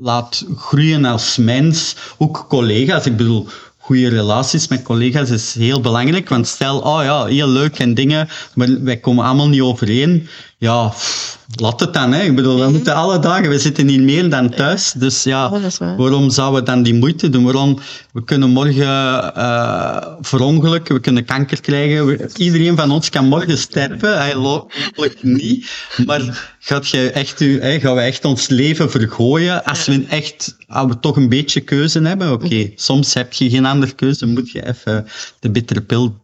laat 0.01 0.45
groeien 0.55 1.05
als 1.05 1.37
mens. 1.37 1.95
Ook 2.17 2.45
collega's, 2.49 3.05
ik 3.05 3.17
bedoel, 3.17 3.47
goede 3.77 4.09
relaties 4.09 4.67
met 4.67 4.81
collega's 4.81 5.29
is 5.29 5.53
heel 5.53 5.81
belangrijk. 5.81 6.29
Want 6.29 6.47
stel, 6.47 6.79
oh 6.79 7.03
ja, 7.03 7.25
heel 7.25 7.47
leuk 7.47 7.79
en 7.79 7.93
dingen, 7.93 8.27
maar 8.55 8.83
wij 8.83 8.97
komen 8.97 9.25
allemaal 9.25 9.49
niet 9.49 9.61
overeen. 9.61 10.27
Ja, 10.61 10.87
pff, 10.87 11.39
laat 11.55 11.79
het 11.79 11.93
dan. 11.93 12.13
Hè. 12.13 12.21
Ik 12.23 12.35
bedoel, 12.35 12.59
we 12.59 12.71
moeten 12.71 12.95
alle 12.95 13.19
dagen, 13.19 13.49
we 13.49 13.59
zitten 13.59 13.87
hier 13.87 14.01
meer 14.01 14.29
dan 14.29 14.49
thuis. 14.49 14.91
Dus 14.91 15.23
ja, 15.23 15.45
Oh, 15.49 15.97
waarom 15.97 16.29
zouden 16.29 16.59
we 16.59 16.65
dan 16.65 16.83
die 16.83 16.93
moeite 16.93 17.29
doen? 17.29 17.43
Waarom, 17.43 17.79
we 18.11 18.23
kunnen 18.23 18.49
morgen 18.49 19.35
eh 19.35 20.07
verongelukken, 20.21 20.95
we 20.95 21.01
kunnen 21.01 21.25
kanker 21.25 21.61
krijgen. 21.61 22.05
We- 22.05 22.29
iedereen 22.37 22.75
van 22.77 22.91
ons 22.91 23.09
kan 23.09 23.25
morgen 23.27 23.57
sterven. 23.57 24.17
Hij 24.17 24.33
hopelijk 24.33 25.23
niet. 25.23 25.71
Maar 26.05 26.51
gaat 26.59 26.87
je 26.87 27.11
echt, 27.11 27.39
hè, 27.39 27.79
gaan 27.79 27.95
we 27.95 28.01
echt 28.01 28.25
ons 28.25 28.47
leven 28.47 28.91
vergooien 28.91 29.63
als 29.63 29.85
we 29.85 30.05
echt, 30.09 30.55
als 30.67 30.87
we 30.87 30.99
toch 30.99 31.15
een 31.15 31.29
beetje 31.29 31.61
keuze 31.61 32.01
hebben? 32.01 32.31
Oké, 32.31 32.71
soms 32.75 33.13
heb 33.13 33.33
je 33.33 33.49
geen 33.49 33.65
andere 33.65 33.91
keuze, 33.91 34.25
moet 34.25 34.51
je 34.51 34.67
even 34.67 35.07
de 35.39 35.49
bittere 35.51 35.81
pil 35.81 36.15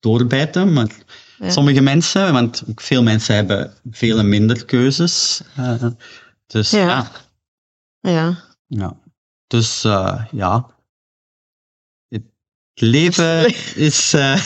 doorbijten. 0.00 0.72
Maar 0.72 0.88
Ja. 1.38 1.50
sommige 1.50 1.80
mensen, 1.80 2.32
want 2.32 2.62
ook 2.68 2.80
veel 2.80 3.02
mensen 3.02 3.34
hebben 3.34 3.74
veel 3.90 4.24
minder 4.24 4.64
keuzes. 4.64 5.40
eh, 5.56 5.84
dus 6.46 6.70
Ja. 6.70 7.10
ja. 8.00 8.38
Ja. 8.66 8.96
Dus 9.46 9.84
eh, 9.84 10.24
ja. 10.32 10.72
Het 12.08 12.22
leven 12.74 13.54
is. 13.88 14.12
eh, 14.12 14.40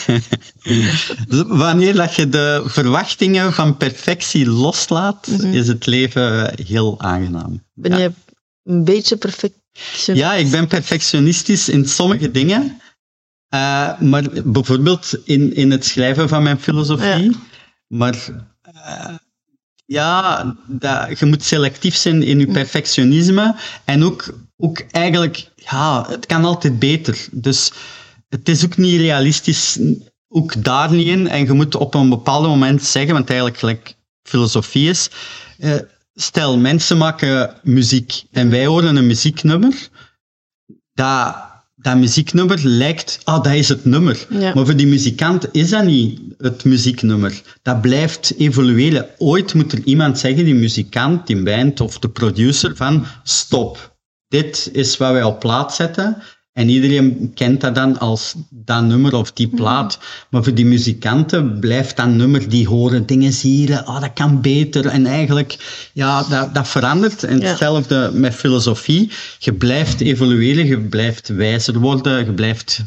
wanneer 1.64 1.94
dat 1.94 2.14
je 2.14 2.28
de 2.28 2.62
verwachtingen 2.66 3.52
van 3.52 3.76
perfectie 3.76 4.46
loslaat, 4.50 5.26
Mhm. 5.26 5.46
is 5.52 5.68
het 5.68 5.86
leven 5.86 6.52
heel 6.66 7.00
aangenaam. 7.00 7.64
Ben 7.74 7.90
ja. 7.92 7.98
je 7.98 8.12
een 8.62 8.84
beetje 8.84 9.16
perfect? 9.16 9.56
ja, 10.06 10.34
ik 10.34 10.50
ben 10.50 10.66
perfectionistisch 10.66 11.68
in 11.68 11.88
sommige 11.88 12.30
dingen. 12.30 12.80
Eh, 13.48 14.00
maar 14.00 14.24
bijvoorbeeld 14.44 15.14
in, 15.24 15.54
in 15.54 15.70
het 15.70 15.84
schrijven 15.84 16.28
van 16.28 16.42
mijn 16.42 16.60
filosofie. 16.60 17.36
Maar 17.86 18.16
eh, 18.62 19.14
ja, 19.86 20.44
dat, 20.66 21.18
je 21.18 21.26
moet 21.26 21.42
selectief 21.44 21.96
zijn 21.96 22.22
in 22.22 22.38
je 22.38 22.46
perfectionisme. 22.46 23.54
En 23.84 24.04
ook, 24.04 24.34
ook 24.56 24.78
eigenlijk, 24.90 25.50
ja, 25.54 26.06
het 26.08 26.26
kan 26.26 26.44
altijd 26.44 26.78
beter. 26.78 27.26
Dus 27.30 27.72
het 28.28 28.48
is 28.48 28.64
ook 28.64 28.76
niet 28.76 29.00
realistisch, 29.00 29.78
ook 30.28 30.64
daar 30.64 30.92
niet 30.92 31.06
in. 31.06 31.28
En 31.28 31.44
je 31.44 31.52
moet 31.52 31.74
op 31.74 31.94
een 31.94 32.08
bepaald 32.08 32.46
moment 32.46 32.82
zeggen, 32.82 33.12
want 33.12 33.28
eigenlijk 33.28 33.58
gelijk 33.58 33.94
filosofie 34.22 34.88
is. 34.88 35.10
eh, 35.58 35.74
stel, 36.14 36.58
mensen 36.58 36.96
maken 36.98 37.54
muziek 37.62 38.22
en 38.30 38.50
wij 38.50 38.66
horen 38.66 38.96
een 38.96 39.06
muzieknummer. 39.06 39.88
Dat, 40.92 41.36
dat 41.80 41.96
muzieknummer 41.96 42.58
lijkt, 42.62 43.20
ah, 43.24 43.42
dat 43.42 43.52
is 43.52 43.68
het 43.68 43.84
nummer. 43.84 44.26
Ja. 44.30 44.54
Maar 44.54 44.64
voor 44.64 44.76
die 44.76 44.86
muzikant 44.86 45.48
is 45.52 45.70
dat 45.70 45.84
niet 45.84 46.20
het 46.38 46.64
muzieknummer. 46.64 47.42
Dat 47.62 47.80
blijft 47.80 48.34
evolueren. 48.38 49.08
Ooit 49.18 49.54
moet 49.54 49.72
er 49.72 49.82
iemand 49.84 50.18
zeggen, 50.18 50.44
die 50.44 50.54
muzikant, 50.54 51.26
die 51.26 51.42
band 51.42 51.80
of 51.80 51.98
de 51.98 52.08
producer, 52.08 52.76
van 52.76 53.06
stop. 53.22 53.96
Dit 54.28 54.68
is 54.72 54.96
wat 54.96 55.12
wij 55.12 55.22
op 55.22 55.38
plaat 55.40 55.74
zetten. 55.74 56.22
En 56.58 56.68
iedereen 56.68 57.30
kent 57.34 57.60
dat 57.60 57.74
dan 57.74 57.98
als 57.98 58.34
dat 58.50 58.82
nummer 58.82 59.14
of 59.14 59.32
die 59.32 59.48
plaat. 59.48 59.98
Maar 60.30 60.44
voor 60.44 60.54
die 60.54 60.66
muzikanten 60.66 61.58
blijft 61.60 61.96
dat 61.96 62.08
nummer, 62.08 62.48
die 62.48 62.68
horen 62.68 63.06
dingen 63.06 63.32
hier, 63.32 63.82
oh, 63.86 64.00
dat 64.00 64.12
kan 64.12 64.40
beter. 64.40 64.86
En 64.86 65.06
eigenlijk, 65.06 65.56
ja, 65.92 66.22
dat, 66.22 66.54
dat 66.54 66.68
verandert. 66.68 67.24
En 67.24 67.42
hetzelfde 67.42 68.10
met 68.14 68.34
filosofie. 68.34 69.10
Je 69.38 69.52
blijft 69.52 70.00
evolueren, 70.00 70.66
je 70.66 70.78
blijft 70.80 71.28
wijzer 71.28 71.78
worden, 71.78 72.24
je 72.24 72.32
blijft 72.32 72.84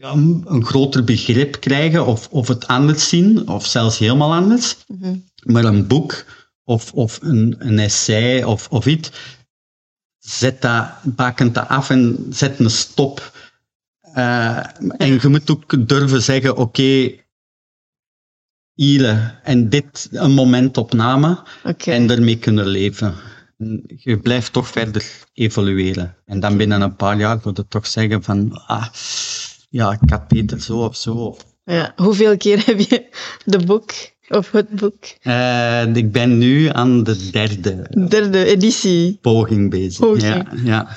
ja, 0.00 0.12
een 0.44 0.64
groter 0.64 1.04
begrip 1.04 1.60
krijgen 1.60 2.06
of, 2.06 2.28
of 2.30 2.48
het 2.48 2.66
anders 2.66 3.08
zien, 3.08 3.48
of 3.48 3.66
zelfs 3.66 3.98
helemaal 3.98 4.34
anders. 4.34 4.76
Mhm. 4.86 5.14
Maar 5.42 5.64
een 5.64 5.86
boek 5.86 6.24
of, 6.64 6.92
of 6.92 7.18
een, 7.22 7.56
een 7.58 7.78
essay 7.78 8.42
of, 8.42 8.68
of 8.70 8.86
iets, 8.86 9.10
zet 10.28 10.62
dat, 10.62 10.90
bakent 11.02 11.54
dat 11.54 11.68
af 11.68 11.90
en 11.90 12.26
zet 12.30 12.58
een 12.58 12.70
stop. 12.70 13.32
Eh, 14.00 14.58
en 14.96 15.12
je 15.20 15.28
moet 15.28 15.50
ook 15.50 15.88
durven 15.88 16.22
zeggen, 16.22 16.56
oké, 16.56 17.16
hier 18.74 19.38
en 19.42 19.68
dit 19.68 20.08
een 20.10 20.32
momentopname 20.32 21.42
Oké. 21.64 21.90
en 21.90 22.10
ermee 22.10 22.38
kunnen 22.38 22.66
leven. 22.66 23.14
En 23.58 23.82
Je 23.86 24.18
blijft 24.18 24.52
toch 24.52 24.68
verder 24.68 25.04
evolueren. 25.32 26.16
En 26.24 26.40
dan 26.40 26.56
binnen 26.56 26.80
een 26.80 26.96
paar 26.96 27.18
jaar 27.18 27.40
moet 27.44 27.56
je 27.56 27.68
toch 27.68 27.86
zeggen 27.86 28.22
van, 28.22 28.52
ah, 28.66 28.86
ja, 29.68 29.92
ik 29.92 30.10
had 30.10 30.28
beter 30.28 30.60
zo 30.60 30.84
of 30.84 30.96
zo. 30.96 31.36
Ja. 31.64 31.92
Hoeveel 31.96 32.36
keer 32.36 32.66
heb 32.66 32.78
je 32.78 33.08
de 33.44 33.64
boek 33.64 33.90
of 34.28 34.50
het 34.50 34.70
boek? 34.70 35.04
Eh, 35.20 35.94
ik 35.94 36.12
ben 36.12 36.38
nu 36.38 36.68
aan 36.68 37.04
de 37.04 37.30
derde 37.30 38.06
Derde 38.08 38.44
editie. 38.44 39.18
poging 39.20 39.70
bezig. 39.70 40.04
Oké. 40.04 40.26
Ja, 40.26 40.46
ja. 40.64 40.88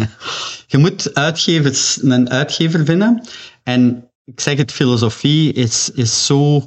je 0.72 0.78
moet 0.78 1.14
uitgevers, 1.14 1.98
een 2.02 2.30
uitgever 2.30 2.84
vinden. 2.84 3.26
En 3.62 4.10
ik 4.24 4.40
zeg 4.40 4.56
het, 4.56 4.72
filosofie 4.72 5.52
is, 5.52 5.90
is 5.94 6.26
zo 6.26 6.66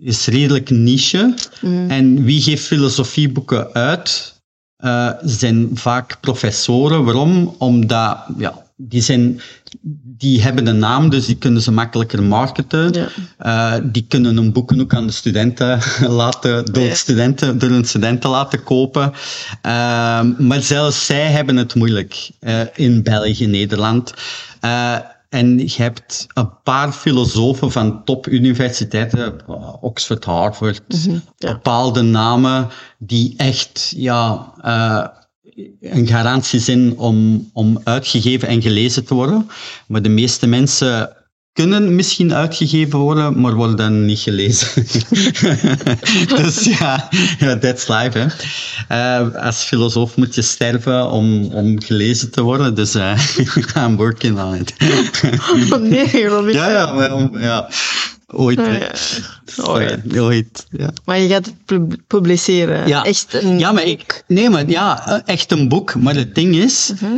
is 0.00 0.26
redelijk 0.26 0.70
niche. 0.70 1.34
Mhm. 1.60 1.90
En 1.90 2.24
wie 2.24 2.42
geeft 2.42 2.66
filosofieboeken 2.66 3.72
uit? 3.72 4.38
Eh, 4.76 5.10
zijn 5.22 5.70
vaak 5.72 6.20
professoren. 6.20 7.04
Waarom? 7.04 7.54
Omdat 7.58 8.18
ja, 8.38 8.66
die, 8.76 9.02
zijn, 9.02 9.40
die 10.20 10.42
hebben 10.42 10.66
een 10.66 10.78
naam, 10.78 11.10
dus 11.10 11.26
die 11.26 11.36
kunnen 11.36 11.62
ze 11.62 11.72
makkelijker 11.72 12.22
marketen. 12.22 12.92
Ja. 12.92 13.08
Eh, 13.38 13.82
die 13.84 14.04
kunnen 14.08 14.36
hun 14.36 14.52
boeken 14.52 14.80
ook 14.80 14.94
aan 14.94 15.06
de 15.06 15.12
studenten 15.12 15.80
laten, 16.22 16.64
door, 16.72 16.82
Ja. 16.82 16.94
studenten, 16.94 17.58
door 17.58 17.68
hun 17.70 17.84
studenten 17.84 18.30
laten 18.30 18.62
kopen. 18.62 19.12
Eh, 19.62 20.22
maar 20.38 20.60
zelfs 20.60 21.06
zij 21.06 21.26
hebben 21.30 21.56
het 21.56 21.74
moeilijk 21.74 22.30
eh, 22.40 22.60
in 22.74 23.02
België, 23.02 23.46
Nederland. 23.46 24.14
En 25.28 25.58
je 25.58 25.74
hebt 25.76 26.26
een 26.34 26.50
paar 26.62 26.92
filosofen 26.92 27.72
van 27.72 28.04
topuniversiteiten, 28.04 29.40
Oxford, 29.80 30.24
Harvard, 30.24 30.82
ja. 31.36 31.52
bepaalde 31.52 32.02
namen 32.02 32.68
die 32.98 33.34
echt 33.36 33.92
ja, 33.96 34.52
een 35.80 36.06
garantie 36.06 36.60
zijn 36.60 36.98
om, 36.98 37.48
om 37.52 37.80
uitgegeven 37.84 38.48
en 38.48 38.62
gelezen 38.62 39.04
te 39.04 39.14
worden. 39.14 39.50
Maar 39.86 40.02
de 40.02 40.08
meeste 40.08 40.46
mensen 40.46 41.18
kunnen 41.52 41.94
misschien 41.94 42.34
uitgegeven 42.34 42.98
worden, 42.98 43.40
maar 43.40 43.54
worden 43.54 43.76
dan 43.76 44.04
niet 44.04 44.18
gelezen. 44.18 44.84
dus 46.42 46.64
ja, 46.64 47.08
ja, 47.38 47.58
that's 47.58 47.88
life. 47.88 48.18
Hè. 48.18 48.26
Eh, 48.88 49.34
als 49.34 49.62
filosoof 49.62 50.16
moet 50.16 50.34
je 50.34 50.42
sterven 50.42 51.10
om, 51.10 51.44
om 51.44 51.82
gelezen 51.82 52.30
te 52.30 52.42
worden, 52.42 52.74
dus 52.74 52.94
eh 52.94 53.20
I'm 53.84 53.96
working 53.96 54.40
on 54.40 54.54
it. 54.54 54.74
Nee, 55.80 56.26
Robin. 56.26 56.54
ja, 56.54 56.70
ja, 56.70 56.92
maar, 56.92 57.40
ja. 57.42 57.68
Ooit. 58.32 58.58
Ja, 58.58 58.92
ooit. 59.64 60.00
Ja, 60.12 60.20
ooit, 60.20 60.66
ja. 60.70 60.90
Maar 61.04 61.18
je 61.18 61.28
gaat 61.28 61.46
het 61.46 61.64
pub- 61.64 62.00
publiceren. 62.06 62.88
Ja. 62.88 63.04
Echt 63.04 63.34
een 63.34 63.58
Ja, 63.58 63.72
maar 63.72 63.84
ik, 63.84 64.24
nee, 64.26 64.50
maar 64.50 64.68
ja, 64.68 65.06
eh, 65.06 65.34
echt 65.34 65.52
een 65.52 65.68
boek. 65.68 65.94
Maar 65.94 66.14
het 66.14 66.34
ding 66.34 66.54
is, 66.54 66.92
Mhm. 67.00 67.16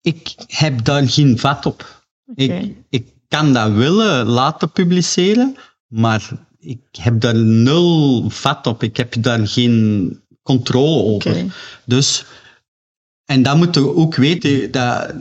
ik 0.00 0.34
heb 0.46 0.84
daar 0.84 1.08
geen 1.08 1.38
vat 1.38 1.66
op. 1.66 2.04
Ik, 2.34 2.74
ik 2.88 3.08
kan 3.28 3.52
dat 3.52 3.72
willen 3.72 4.26
laten 4.26 4.70
publiceren, 4.72 5.56
maar 5.86 6.28
ik 6.58 6.80
heb 7.00 7.20
daar 7.20 7.34
nul 7.36 8.30
vat 8.30 8.66
op. 8.66 8.82
Ik 8.82 8.96
heb 8.96 9.14
daar 9.22 9.48
geen 9.48 10.20
controle 10.42 11.02
over. 11.02 11.44
Dus, 11.84 12.24
en 13.24 13.42
dat 13.42 13.56
moet 13.56 13.74
je 13.74 13.94
ook 13.94 14.14
weten, 14.14 14.70
dat 14.70 15.14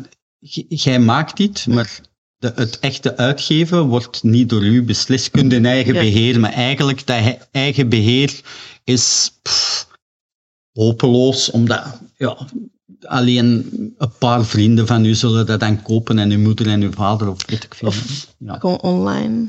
jij 0.68 1.00
maakt 1.00 1.40
iets, 1.40 1.66
maar 1.66 2.00
de, 2.38 2.52
het 2.56 2.80
echte 2.80 3.18
uitgeven 3.18 3.84
wordt 3.88 4.24
niet 4.24 4.50
door 4.50 4.64
u 4.64 4.84
beslist. 4.84 5.26
Je 5.26 5.32
kunt 5.32 5.54
een 5.54 5.66
eigen 5.66 5.94
Ja. 5.94 6.00
beheer, 6.00 6.40
maar 6.40 6.52
eigenlijk 6.54 7.08
dat 7.08 7.20
he- 7.20 7.38
eigen 7.52 7.90
beheer 7.90 8.42
is 8.84 9.32
pff, 9.42 9.88
hopeloos, 10.74 11.52
omdat 11.52 12.00
ja, 12.18 12.38
alleen 13.08 13.72
een 13.98 14.12
paar 14.20 14.46
vrienden 14.46 14.88
van 14.88 15.06
u 15.06 15.14
zullen 15.16 15.46
dat 15.46 15.60
dan 15.60 15.82
kopen 15.82 16.20
en 16.20 16.32
uw 16.32 16.40
moeder 16.40 16.68
en 16.68 16.82
uw 16.82 16.92
vader 16.92 17.30
of 17.30 17.46
weet 17.46 17.64
ik 17.64 17.76
veel. 17.76 17.94
ja. 18.38 18.58
Gewoon 18.60 18.80
online. 18.82 19.48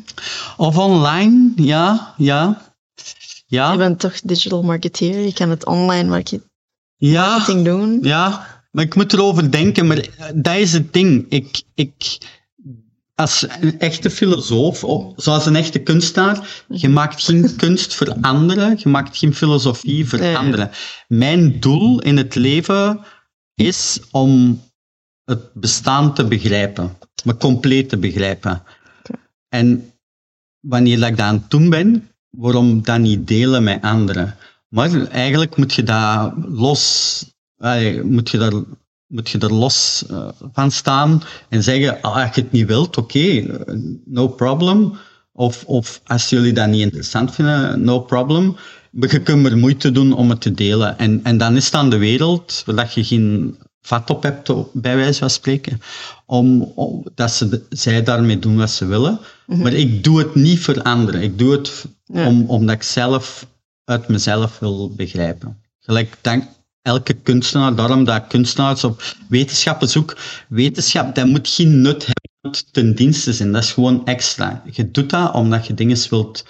Of 0.57 0.79
online, 0.79 1.53
ja, 1.57 2.15
ja. 2.17 2.65
Ja, 3.47 3.73
Je 3.73 3.79
bent 3.79 3.99
toch 3.99 4.21
digital 4.21 4.63
marketeer. 4.63 5.21
Je 5.21 5.33
kan 5.33 5.51
het 5.51 5.67
online 5.67 6.09
market- 6.09 6.43
ja. 6.97 7.29
marketing 7.37 7.65
doen. 7.65 7.99
Ja, 8.03 8.47
maar 8.71 8.85
ik 8.85 8.95
moet 8.95 9.13
erover 9.13 9.51
denken, 9.51 9.87
maar 9.87 10.07
dat 10.35 10.57
is 10.57 10.73
het 10.73 10.93
ding. 10.93 11.27
Ik, 11.29 11.63
ik, 11.75 12.19
als 13.17 13.47
een 13.61 13.79
echte 13.79 14.11
filosoof, 14.11 14.85
of 14.85 15.13
zoals 15.17 15.47
een 15.47 15.57
echte 15.57 15.79
kunstenaar, 15.79 16.65
je 16.69 16.89
maakt 16.89 17.25
geen 17.25 17.57
kunst 17.57 17.95
voor 17.95 18.17
anderen, 18.21 18.77
je 18.79 18.89
maakt 18.89 19.17
geen 19.17 19.35
filosofie 19.35 20.09
voor 20.09 20.37
anderen. 20.37 20.71
Mijn 21.09 21.61
doel 21.61 22.01
in 22.01 22.17
het 22.17 22.35
leven 22.35 23.01
is 23.55 24.01
om 24.11 24.63
het 25.25 25.55
bestaan 25.55 26.15
te 26.15 26.25
begrijpen, 26.25 26.99
me 27.25 27.37
compleet 27.37 27.89
te 27.89 27.97
begrijpen. 27.97 28.63
En 29.49 29.93
wanneer 30.61 30.99
dat 30.99 31.09
ik 31.09 31.17
dat 31.17 31.27
aan 31.27 31.35
het 31.35 31.51
doen 31.51 31.71
ben, 31.71 32.11
waarom 32.31 32.83
dat 32.83 32.99
niet 32.99 33.27
delen 33.27 33.65
met 33.65 33.83
anderen? 33.83 34.37
Maar 34.69 35.07
eigenlijk 35.07 35.57
moet 35.57 35.75
je 35.75 35.83
daar 35.83 36.33
los, 36.37 37.25
moet 38.03 38.31
je 38.31 38.39
daar, 38.39 38.53
moet 39.07 39.29
je 39.31 39.39
er 39.39 39.53
los 39.55 40.05
eh, 40.11 40.29
van 40.53 40.71
staan 40.71 41.23
en 41.49 41.63
zeggen, 41.63 42.01
ah, 42.01 42.15
als 42.27 42.35
je 42.35 42.41
het 42.41 42.53
niet 42.53 42.67
wilt, 42.67 42.97
oké, 42.97 43.19
eh, 43.19 43.75
no 44.05 44.29
problem. 44.29 44.93
Of, 45.33 45.65
of 45.65 46.01
als 46.07 46.29
jullie 46.29 46.53
dat 46.53 46.69
niet 46.69 46.81
interessant 46.83 47.35
vinden, 47.35 47.85
no 47.85 48.01
problem. 48.01 48.57
Maar 48.91 49.11
je 49.13 49.23
kunt 49.23 49.47
er 49.47 49.57
moeite 49.59 49.93
doen 49.93 50.13
om 50.13 50.31
het 50.31 50.41
te 50.41 50.53
delen. 50.53 50.99
En, 50.99 51.21
en 51.25 51.39
dan 51.39 51.57
is 51.57 51.65
het 51.65 51.75
aan 51.75 51.91
de 51.91 51.97
wereld, 51.99 52.63
dat 52.67 52.93
je 52.95 53.05
geen 53.05 53.57
vat 53.81 54.11
op 54.11 54.23
hebt, 54.23 54.53
bij 54.73 54.97
wijze 54.97 55.19
van 55.19 55.31
spreken, 55.31 55.81
om, 56.27 56.63
om- 56.63 57.05
dat 57.15 57.31
ze, 57.31 57.63
zij 57.71 58.03
daarmee 58.03 58.39
doen 58.39 58.57
wat 58.57 58.71
ze 58.71 58.87
willen. 58.87 59.19
Maar 59.47 59.73
ik 59.73 60.05
doe 60.05 60.19
het 60.19 60.35
niet 60.35 60.59
voor 60.61 60.83
anderen. 60.83 61.23
Ik 61.23 61.39
doe 61.39 61.53
het 61.53 61.85
Ja. 62.05 62.27
om, 62.27 62.45
omdat 62.49 62.75
ik 62.75 62.83
zelf 62.83 63.47
uit 63.85 64.09
mezelf 64.09 64.59
wil 64.59 64.91
begrijpen. 64.95 65.61
Gelijk 65.81 66.17
dank 66.21 66.45
elke 66.87 67.13
kunstenaar, 67.15 67.75
daarom 67.75 68.05
dat 68.05 68.27
kunstenaars 68.27 68.85
op 68.85 69.03
wetenschappen 69.29 69.89
zoeken. 69.89 70.17
Wetenschap, 70.49 71.15
dat 71.15 71.27
moet 71.27 71.49
geen 71.49 71.81
nut 71.81 72.07
hebben 72.07 72.63
ten 72.73 72.95
dienste 72.95 73.33
zijn. 73.33 73.53
Dat 73.53 73.63
is 73.63 73.73
gewoon 73.73 74.07
extra. 74.07 74.63
Je 74.71 74.91
doet 74.91 75.11
dat 75.11 75.35
omdat 75.35 75.67
je 75.67 75.75
dingen 75.75 76.09
wilt 76.11 76.45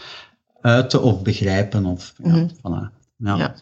uiten 0.61 1.03
of 1.03 1.23
begrijpen. 1.23 1.85
Of, 1.85 2.13
ja, 2.23 2.31
Mhm. 2.31 2.49
voilà. 2.49 2.91
ja. 3.17 3.37
Ja. 3.37 3.55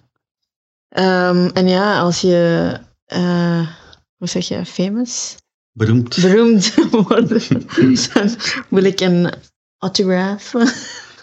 Ehm, 0.89 1.51
en 1.53 1.69
ja, 1.69 2.01
als 2.01 2.21
je, 2.21 2.73
eh, 3.07 3.69
hoe 4.17 4.29
zeg 4.29 4.49
je, 4.49 4.67
famous? 4.67 5.37
Beroemd. 5.73 6.17
Beroemd 6.21 6.75
worden, 7.09 7.43
dan 8.15 8.37
wil 8.69 8.85
ik 8.85 9.01
een 9.01 9.33
autograph. 9.79 10.53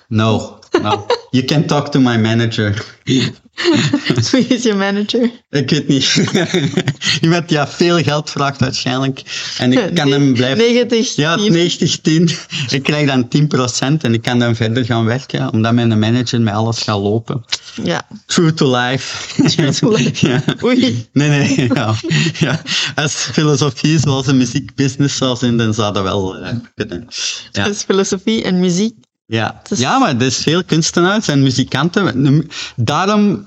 No, 0.07 0.59
no. 0.81 1.05
You 1.29 1.45
can 1.45 1.65
talk 1.65 1.91
to 1.91 1.99
my 1.99 2.17
manager. 2.17 2.85
Wie 4.31 4.47
is 4.47 4.63
je 4.63 4.73
manager? 4.73 5.31
Ik 5.49 5.69
weet 5.69 5.87
niet. 5.87 6.23
Iemand 7.21 7.49
die 7.49 7.59
veel 7.67 7.97
geld 8.03 8.29
vraagt 8.29 8.59
waarschijnlijk. 8.59 9.21
En 9.57 9.71
ik 9.71 9.93
kan 9.95 10.11
hem 10.11 10.33
blijven... 10.33 10.57
90, 10.57 11.15
Ja, 11.15 11.35
10. 11.35 11.51
90, 11.51 12.01
10. 12.01 12.29
Ik 12.69 12.83
krijg 12.83 13.07
dan 13.07 13.27
10% 13.95 14.01
en 14.01 14.13
ik 14.13 14.21
kan 14.21 14.39
dan 14.39 14.55
verder 14.55 14.85
gaan 14.85 15.05
werken, 15.05 15.51
omdat 15.53 15.73
mijn 15.73 15.99
manager 15.99 16.41
mij 16.41 16.53
alles 16.53 16.81
gaat 16.81 16.99
lopen. 16.99 17.45
Ja. 17.83 18.07
True 18.25 18.53
to 18.53 18.75
life. 18.77 19.43
True 19.49 19.71
to 19.71 19.89
life. 19.95 20.27
ja. 20.27 20.43
Oei. 20.63 21.07
Nee, 21.13 21.29
nee. 21.29 21.67
Ja. 21.73 21.95
ja. 22.39 22.61
Als 22.95 23.13
filosofie 23.13 23.99
zoals 23.99 24.27
een 24.27 24.37
muziekbusiness 24.37 25.17
zou 25.17 25.37
zijn, 25.37 25.57
dan 25.57 25.73
zou 25.73 25.93
dat 25.93 26.03
wel 26.03 26.37
eh, 26.37 26.55
kunnen. 26.75 27.07
Ja. 27.51 27.65
Is 27.65 27.83
filosofie 27.83 28.43
en 28.43 28.59
muziek. 28.59 28.95
Ja. 29.31 29.61
is- 29.69 29.79
ja, 29.79 29.97
maar 29.99 30.15
er 30.15 30.21
is 30.21 30.37
veel 30.37 30.63
kunstenaars 30.63 31.27
en 31.27 31.41
muzikanten. 31.43 32.47
Daarom, 32.75 33.45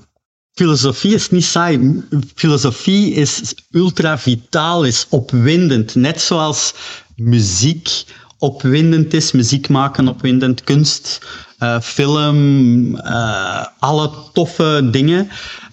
filosofie 0.54 1.14
is 1.14 1.30
niet 1.30 1.44
saai. 1.44 2.02
Filosofie 2.34 3.14
is 3.14 3.54
ultra 3.70 4.18
vitaal, 4.18 4.84
is 4.84 5.06
opwindend. 5.10 5.94
Net 5.94 6.20
zoals 6.20 6.74
muziek 7.16 8.04
opwindend 8.38 9.14
is, 9.14 9.32
muziek 9.32 9.68
maken 9.68 10.08
opwindend, 10.08 10.64
kunst, 10.64 11.20
eh, 11.58 11.80
film, 11.80 12.96
eh, 12.96 13.66
alle 13.78 14.10
toffe 14.32 14.88
dingen. 14.90 15.28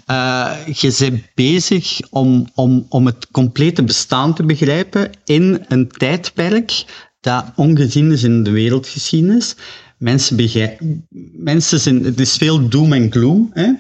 Eh, 0.05 0.51
je 0.73 0.95
bent 0.99 1.23
bezig 1.35 1.99
om, 2.09 2.49
om, 2.55 2.85
om 2.89 3.05
het 3.05 3.27
complete 3.31 3.83
bestaan 3.83 4.33
te 4.33 4.43
begrijpen 4.43 5.09
in 5.25 5.65
een 5.67 5.87
tijdperk 5.87 6.83
dat 7.21 7.45
ongezien 7.55 8.11
is 8.11 8.23
in 8.23 8.43
de 8.43 8.51
wereldgeschiedenis. 8.51 9.55
Mensen, 10.01 10.35
begrijpen, 10.35 11.07
mensen 11.33 11.79
zijn, 11.79 12.03
het 12.03 12.19
is 12.19 12.35
veel 12.35 12.69
doom 12.69 12.93
en 12.93 13.11
gloom. 13.11 13.51
Hè? 13.53 13.71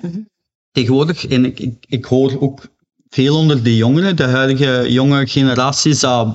Tegenwoordig, 0.71 1.27
en 1.27 1.45
ik, 1.45 1.59
ik, 1.59 1.85
ik 1.87 2.05
hoor 2.05 2.41
ook 2.41 2.67
veel 3.09 3.37
onder 3.37 3.63
de 3.63 3.75
jongeren, 3.75 4.15
de 4.15 4.23
huidige 4.23 4.91
jonge 4.91 5.27
generatie. 5.27 5.93
Zou, 5.93 6.33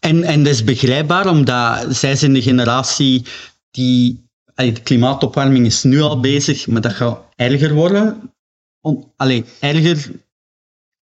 en, 0.00 0.22
en 0.22 0.42
dat 0.42 0.52
is 0.52 0.64
begrijpbaar, 0.64 1.28
omdat 1.28 1.96
zij 1.96 2.16
zijn 2.16 2.32
de 2.32 2.42
generatie 2.42 3.24
die... 3.70 4.24
allee, 4.54 4.72
De 4.72 4.82
klimaatopwarming 4.82 5.66
is 5.66 5.82
nu 5.82 6.00
al 6.00 6.20
bezig, 6.20 6.66
maar 6.66 6.80
dat 6.80 6.92
gaat 6.92 7.20
erger 7.36 7.74
worden. 7.74 8.32
Om, 8.80 9.12
allee, 9.16 9.44
erger 9.60 10.10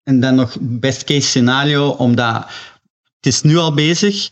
en 0.03 0.19
dan 0.19 0.35
nog 0.35 0.57
best 0.61 1.03
case 1.03 1.27
scenario, 1.27 1.89
omdat 1.89 2.45
het 3.15 3.25
is 3.25 3.41
nu 3.41 3.57
al 3.57 3.73
bezig. 3.73 4.29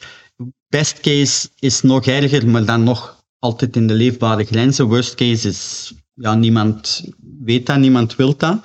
Best 0.68 1.00
case 1.00 1.50
is 1.60 1.82
nog 1.82 2.06
erger, 2.06 2.48
maar 2.48 2.66
dan 2.66 2.84
nog 2.84 3.16
altijd 3.46 3.76
in 3.76 3.88
de 3.88 3.94
leefbare 3.94 4.44
grenzen. 4.46 4.86
Worst 4.86 5.16
case 5.16 5.48
is, 5.48 5.94
ja, 6.14 6.36
niemand 6.36 7.04
weet 7.44 7.66
dat, 7.66 7.78
niemand 7.78 8.16
wil 8.16 8.36
dat. 8.38 8.58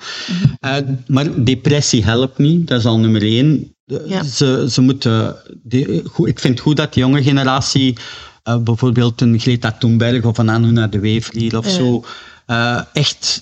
Uh, 0.65 0.75
maar 1.07 1.43
depressie 1.43 2.03
helpt 2.03 2.37
niet, 2.37 2.67
dat 2.67 2.79
is 2.79 2.85
al 2.85 2.99
nummer 2.99 3.21
één. 3.21 3.75
Ja. 4.05 4.23
Ze, 4.23 4.67
ze 4.69 4.81
moeten, 4.81 5.35
die, 5.63 6.01
goed, 6.05 6.27
ik 6.27 6.39
vind 6.39 6.53
het 6.53 6.63
goed 6.63 6.77
dat 6.77 6.93
de 6.93 6.99
jonge 6.99 7.23
generatie, 7.23 7.97
uh, 8.47 8.57
bijvoorbeeld 8.57 9.21
een 9.21 9.39
Greta 9.39 9.71
Thunberg 9.71 10.23
of 10.23 10.37
een 10.37 10.49
Anuna 10.49 10.87
de 10.87 10.99
Wever 10.99 11.57
of 11.57 11.65
Ja. 11.65 11.71
zo, 11.71 12.05
uh, 12.47 12.81
echt 12.93 13.41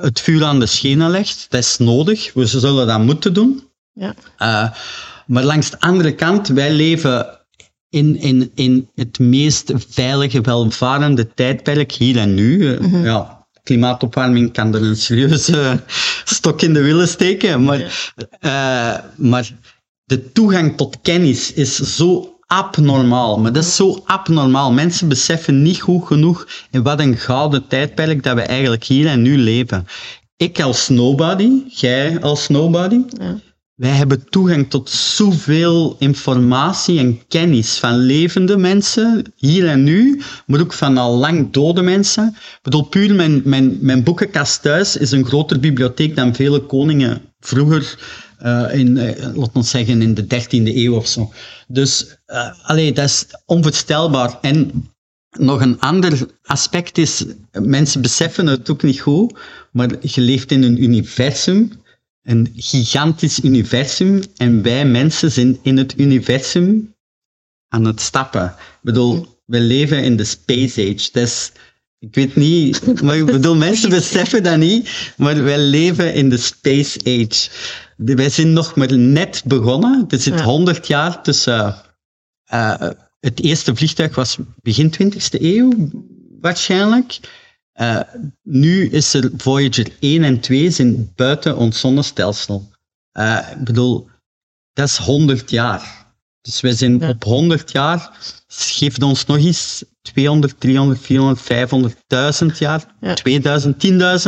het 0.00 0.20
vuur 0.20 0.44
aan 0.44 0.60
de 0.60 0.66
schenen 0.66 1.10
legt. 1.10 1.46
Dat 1.48 1.60
is 1.60 1.78
nodig, 1.78 2.32
we 2.34 2.46
zullen 2.46 2.86
dat 2.86 3.00
moeten 3.00 3.32
doen. 3.34 3.62
Ja. 3.92 4.14
Maar 5.26 5.44
langs 5.44 5.70
de 5.70 5.80
andere 5.80 6.14
kant, 6.14 6.48
wij 6.48 6.72
leven 6.72 7.38
in, 7.92 8.16
in, 8.20 8.50
in 8.54 8.88
het 8.94 9.18
meest 9.18 9.72
veilige, 9.88 10.40
welvarende 10.40 11.34
tijdperk 11.34 11.92
hier 11.92 12.18
en 12.18 12.34
nu. 12.34 12.78
Mm 12.78 12.90
-hmm. 12.90 13.04
ja, 13.04 13.46
klimaatopwarming 13.62 14.52
kan 14.52 14.74
er 14.74 14.82
een 14.82 14.96
serieuze 14.96 15.80
stok 16.24 16.62
in 16.62 16.72
de 16.72 16.80
willen 16.80 17.08
steken, 17.08 17.64
maar, 17.64 17.80
uh, 18.40 18.98
maar 19.16 19.50
de 20.04 20.32
toegang 20.32 20.76
tot 20.76 20.98
kennis 21.02 21.52
is 21.52 21.76
zo 21.76 22.38
abnormaal. 22.46 23.38
Maar 23.38 23.52
dat 23.52 23.64
is 23.64 23.76
zo 23.76 24.02
abnormaal. 24.04 24.72
Mensen 24.72 25.08
beseffen 25.08 25.62
niet 25.62 25.80
goed 25.80 26.06
genoeg 26.06 26.48
in 26.70 26.82
wat 26.82 27.00
een 27.00 27.16
gouden 27.16 27.66
tijdperk 27.66 28.22
dat 28.22 28.34
we 28.34 28.42
eigenlijk 28.42 28.84
hier 28.84 29.06
en 29.06 29.22
nu 29.22 29.38
leven. 29.38 29.86
Ik 30.36 30.60
als 30.60 30.88
nobody, 30.88 31.50
jij 31.68 32.20
als 32.20 32.48
nobody, 32.48 33.00
ja. 33.08 33.38
Wij 33.82 33.90
hebben 33.90 34.28
toegang 34.28 34.70
tot 34.70 34.90
zoveel 34.90 35.96
informatie 35.98 36.98
en 36.98 37.20
kennis 37.28 37.78
van 37.78 37.96
levende 37.96 38.56
mensen, 38.56 39.32
hier 39.36 39.66
en 39.68 39.82
nu, 39.82 40.22
maar 40.46 40.60
ook 40.60 40.72
van 40.72 40.98
al 40.98 41.16
lang 41.16 41.52
dode 41.52 41.82
mensen. 41.82 42.26
Ik 42.28 42.58
bedoel, 42.62 42.82
puur 42.82 43.14
mijn, 43.14 43.42
mijn, 43.44 43.78
mijn 43.80 44.02
boekenkast 44.02 44.62
thuis 44.62 44.96
is 44.96 45.10
een 45.10 45.24
grotere 45.24 45.60
bibliotheek 45.60 46.16
dan 46.16 46.34
vele 46.34 46.60
koningen 46.60 47.22
vroeger 47.40 47.98
uh, 48.42 48.74
in, 48.74 48.96
uh, 48.96 49.04
laten 49.34 49.52
we 49.52 49.62
zeggen, 49.62 50.02
in 50.02 50.14
de 50.14 50.24
13e 50.24 50.76
eeuw 50.76 50.94
of 50.94 51.06
zo. 51.06 51.32
Dus, 51.68 52.16
uh, 52.26 52.48
allee, 52.62 52.92
dat 52.92 53.04
is 53.04 53.26
onvoorstelbaar. 53.46 54.38
En 54.40 54.88
nog 55.38 55.60
een 55.60 55.80
ander 55.80 56.26
aspect 56.42 56.98
is, 56.98 57.24
mensen 57.52 58.02
beseffen 58.02 58.46
het 58.46 58.70
ook 58.70 58.82
niet 58.82 59.00
goed, 59.00 59.38
maar 59.72 59.90
je 60.00 60.20
leeft 60.20 60.50
in 60.50 60.62
een 60.62 60.82
universum, 60.82 61.72
een 62.22 62.52
gigantisch 62.54 63.42
universum, 63.42 64.22
en 64.36 64.62
wij 64.62 64.84
mensen 64.84 65.32
zijn 65.32 65.58
in 65.62 65.76
het 65.76 65.98
universum 65.98 66.94
aan 67.68 67.84
het 67.84 68.00
stappen. 68.00 68.44
Ik 68.44 68.78
bedoel, 68.82 69.40
we 69.44 69.60
leven 69.60 70.04
in 70.04 70.16
de 70.16 70.24
space 70.24 70.80
age. 70.80 71.08
Dat 71.12 71.22
is, 71.22 71.52
ik 71.98 72.14
weet 72.14 72.36
niet, 72.36 73.02
maar 73.02 73.16
ik 73.16 73.26
bedoel, 73.26 73.56
mensen 73.56 73.90
beseffen 74.00 74.42
dat 74.42 74.58
niet, 74.58 75.12
maar 75.16 75.44
wij 75.44 75.58
leven 75.58 76.14
in 76.14 76.28
de 76.28 76.36
space 76.36 76.98
age. 76.98 77.50
Wij 77.96 78.30
zijn 78.30 78.52
nog 78.52 78.74
maar 78.74 78.98
net 78.98 79.42
begonnen. 79.46 80.04
Er 80.08 80.20
zit 80.20 80.40
honderd 80.40 80.86
ja. 80.86 80.98
jaar 80.98 81.22
tussen. 81.22 81.74
Uh, 82.52 82.90
het 83.20 83.40
eerste 83.40 83.76
vliegtuig 83.76 84.14
was 84.14 84.38
begin 84.62 84.94
20e 85.02 85.40
eeuw, 85.40 85.90
waarschijnlijk. 86.40 87.20
Uh, 87.82 88.00
nu 88.42 88.88
is 88.88 89.14
er 89.14 89.30
Voyager 89.36 89.86
1 90.00 90.24
en 90.24 90.40
2 90.40 90.70
zijn 90.70 91.12
buiten 91.16 91.56
ons 91.56 91.80
zonnestelsel. 91.80 92.70
Uh, 93.18 93.38
ik 93.50 93.64
bedoel, 93.64 94.08
dat 94.72 94.88
is 94.88 94.96
100 94.96 95.50
jaar. 95.50 96.06
Dus 96.40 96.60
wij 96.60 96.72
zijn 96.72 96.98
ja. 96.98 97.08
op 97.08 97.24
100 97.24 97.72
jaar, 97.72 98.10
geeft 98.48 99.02
ons 99.02 99.26
nog 99.26 99.36
eens 99.36 99.84
200, 100.02 100.60
300, 100.60 101.00
400, 101.00 101.40
500.000 102.52 102.58
jaar, 102.58 102.94
ja. 103.00 103.14
2000, 103.14 103.76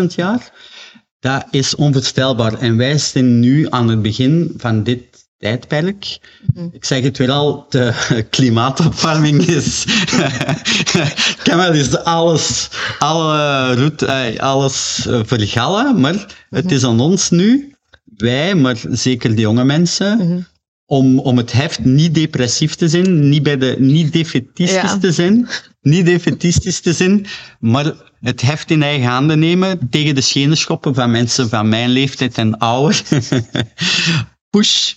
10.000 0.01 0.05
jaar. 0.15 0.53
Dat 1.19 1.47
is 1.51 1.75
onvoorstelbaar. 1.75 2.59
En 2.59 2.77
wij 2.77 2.99
zijn 2.99 3.41
nu 3.41 3.67
aan 3.71 3.89
het 3.89 4.03
begin 4.03 4.55
van 4.57 4.83
dit 4.83 5.14
tijdperk. 5.45 6.19
Ik 6.73 6.85
zeg 6.85 7.03
het 7.03 7.19
weer 7.19 7.31
al, 7.31 7.67
de 7.69 7.93
klimaatopwarming 8.31 9.43
is... 9.43 9.85
ik 9.85 11.41
kan 11.43 11.57
wel 11.57 11.73
eens 11.73 11.97
alles, 11.99 12.69
alle 12.99 13.75
route, 13.75 14.41
alles 14.41 15.07
eh, 15.07 15.21
vergallen, 15.25 16.01
maar 16.01 16.47
het 16.51 16.73
is 16.73 16.85
aan 16.85 17.01
ons 17.01 17.31
nu, 17.31 17.75
wij, 18.05 18.55
maar 18.55 18.77
zeker 18.91 19.35
de 19.35 19.41
jonge 19.41 19.65
mensen, 19.65 20.47
om, 20.87 21.19
om 21.19 21.37
het 21.37 21.53
heft 21.53 21.85
niet 21.85 22.15
depressief 22.15 22.75
te 22.75 22.89
zijn, 22.89 23.29
niet, 23.29 23.43
bij 23.43 23.59
de, 23.59 23.77
niet 23.79 24.13
defetistisch 24.13 24.83
Ja. 24.83 24.99
te 24.99 25.13
zijn, 25.13 25.49
niet 25.81 26.07
defetistisch 26.07 26.81
te 26.81 26.93
zijn, 26.93 27.27
maar 27.61 27.93
het 28.21 28.41
heft 28.41 28.71
in 28.71 28.83
eigen 28.83 29.09
handen 29.09 29.39
nemen 29.39 29.79
tegen 29.91 30.15
de 30.15 30.21
schenen 30.21 30.57
schoppen 30.57 30.95
van 30.95 31.11
mensen 31.11 31.49
van 31.49 31.69
mijn 31.69 31.91
leeftijd 31.91 32.39
en 32.39 32.59
ouder. 32.59 33.03
push, 34.55 34.95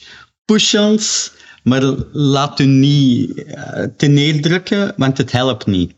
push 0.48 0.74
ons, 0.76 1.32
maar 1.64 1.82
laat 2.12 2.60
u 2.60 2.66
niet 2.66 3.44
eh, 3.44 3.84
te 3.98 4.08
neerdrukken, 4.08 4.94
want 4.98 5.18
het 5.18 5.32
helpt 5.32 5.66
niet. 5.66 5.92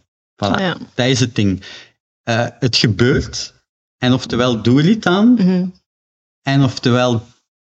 Voilà, 0.46 0.60
Ja. 0.62 0.78
dat 0.96 1.06
is 1.08 1.20
het 1.20 1.36
ding. 1.36 1.64
Eh, 2.24 2.48
het 2.60 2.76
gebeurt, 2.76 3.54
en 3.98 4.14
oftewel 4.14 4.62
doe 4.62 4.80
er 4.82 4.90
iets 4.90 5.06
aan, 5.08 5.34
Mhm. 5.34 5.66
en 6.42 6.64
oftewel 6.64 7.26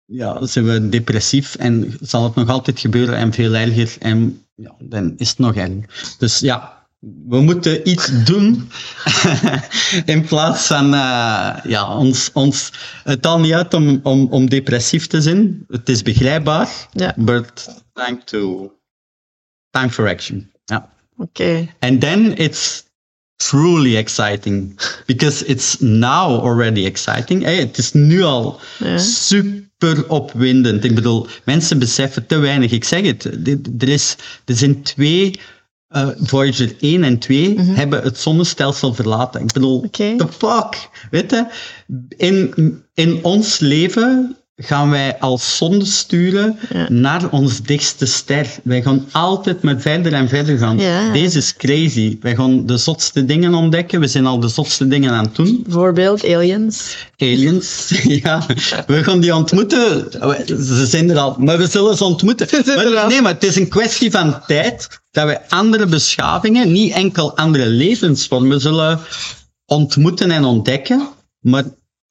ja, 0.05 0.45
zijn 0.45 0.65
we 0.65 0.89
depressief 0.89 1.55
en 1.55 1.97
zal 2.01 2.23
het 2.23 2.35
nog 2.35 2.49
altijd 2.49 2.79
gebeuren 2.79 3.15
en 3.17 3.33
veel 3.33 3.53
erger. 3.53 3.95
En 3.99 4.45
ja, 4.55 4.75
dan 4.79 5.13
is 5.17 5.29
het 5.29 5.37
nog 5.37 5.55
erger. 5.55 6.15
Dus 6.17 6.39
ja, 6.39 6.76
we 6.99 7.39
moeten 7.41 7.89
iets 7.89 8.23
doen 8.23 8.69
in 10.05 10.25
plaats 10.25 10.67
van 10.67 10.93
eh, 10.93 11.55
ja, 11.63 11.97
ons, 11.97 12.29
ons 12.33 12.71
het 13.03 13.25
al 13.25 13.39
niet 13.39 13.53
uit 13.53 13.73
om, 13.73 13.99
om, 14.03 14.27
om 14.29 14.49
depressief 14.49 15.07
te 15.07 15.21
zijn. 15.21 15.65
Het 15.67 15.89
is 15.89 16.01
begrijpbaar, 16.01 16.87
Ja. 16.91 17.13
but 17.17 17.69
time 17.93 18.23
to 18.23 18.71
time 19.69 19.89
for 19.89 20.07
action. 20.07 20.51
Ja. 20.65 20.89
Oké. 21.17 21.67
And 21.79 22.01
then 22.01 22.37
it's 22.37 22.85
truly 23.35 23.95
exciting 23.97 24.79
because 25.05 25.45
it's 25.45 25.75
now 25.79 26.39
already 26.45 26.85
exciting. 26.85 27.43
Hey, 27.43 27.55
het 27.57 27.77
is 27.77 27.93
nu 27.93 28.23
al 28.23 28.59
Ja. 28.79 28.97
super 28.97 30.09
opwindend. 30.09 30.83
Ik 30.83 30.95
bedoel, 30.95 31.27
mensen 31.45 31.79
beseffen 31.79 32.25
te 32.25 32.37
weinig. 32.37 32.71
Ik 32.71 32.83
zeg 32.83 33.01
het, 33.05 33.25
er, 33.79 33.89
is, 33.89 34.15
er 34.45 34.55
zijn 34.55 34.81
twee, 34.81 35.39
eh, 35.87 36.07
Voyager 36.17 36.75
1 36.79 37.03
en 37.03 37.19
2 37.19 37.59
hebben 37.59 38.03
het 38.03 38.17
zonnestelsel 38.17 38.93
verlaten. 38.93 39.41
Ik 39.41 39.53
bedoel, 39.53 39.77
Oké. 39.77 40.15
the 40.15 40.27
fuck? 40.31 40.89
Weet 41.11 41.31
je, 41.31 41.45
in, 42.17 42.53
in 42.93 43.23
ons 43.23 43.59
leven 43.59 44.36
gaan 44.59 44.89
wij 44.89 45.19
als 45.19 45.57
zonde 45.57 45.85
sturen 45.85 46.59
Ja. 46.73 46.89
naar 46.89 47.29
ons 47.29 47.61
dichtste 47.61 48.05
ster. 48.05 48.47
Wij 48.63 48.81
gaan 48.81 49.05
altijd 49.11 49.61
maar 49.61 49.79
verder 49.79 50.13
en 50.13 50.29
verder 50.29 50.57
gaan. 50.57 50.77
Ja. 50.79 51.11
Deze 51.11 51.37
is 51.37 51.53
crazy. 51.55 52.17
Wij 52.21 52.35
gaan 52.35 52.65
de 52.65 52.77
zotste 52.77 53.25
dingen 53.25 53.53
ontdekken. 53.53 53.99
We 53.99 54.07
zijn 54.07 54.25
al 54.25 54.39
de 54.39 54.47
zotste 54.47 54.87
dingen 54.87 55.11
aan 55.11 55.25
het 55.25 55.35
doen. 55.35 55.59
Bijvoorbeeld 55.63 56.25
aliens. 56.25 56.97
Aliens, 57.17 57.89
ja. 58.23 58.45
We 58.87 59.03
gaan 59.03 59.19
die 59.19 59.35
ontmoeten. 59.35 60.07
Ze 60.47 60.85
zijn 60.85 61.09
er 61.09 61.17
al, 61.17 61.35
maar 61.39 61.57
we 61.57 61.67
zullen 61.67 61.97
ze 61.97 62.03
ontmoeten. 62.03 62.47
Maar, 62.65 63.07
nee, 63.07 63.21
maar 63.21 63.33
het 63.33 63.43
is 63.43 63.55
een 63.55 63.67
kwestie 63.69 64.11
van 64.11 64.41
tijd 64.47 64.87
dat 65.11 65.25
wij 65.25 65.41
andere 65.49 65.85
beschavingen, 65.85 66.71
niet 66.71 66.93
enkel 66.93 67.37
andere 67.37 67.65
levensvormen, 67.65 68.61
zullen 68.61 68.99
ontmoeten 69.65 70.31
en 70.31 70.43
ontdekken, 70.43 71.07
maar 71.39 71.63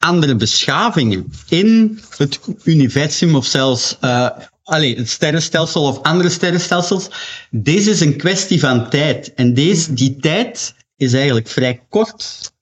andere 0.07 0.37
beschavingen 0.37 1.33
in 1.49 2.01
het 2.16 2.40
universum 2.64 3.35
of 3.35 3.47
zelfs 3.47 3.97
uh, 4.01 4.29
het 4.64 5.11
sterrenstelsel 5.11 5.83
of 5.83 6.03
andere 6.03 6.29
sterrenstelsels. 6.29 7.09
Deze 7.51 7.90
is 7.90 8.01
een 8.01 8.16
kwestie 8.16 8.61
van 8.61 8.90
tijd. 8.90 9.35
En 9.35 9.55
deze, 9.55 9.92
die 9.92 10.16
tijd 10.16 10.75
is 10.97 11.12
eigenlijk 11.12 11.49
vrij 11.49 11.83
kort 11.88 12.55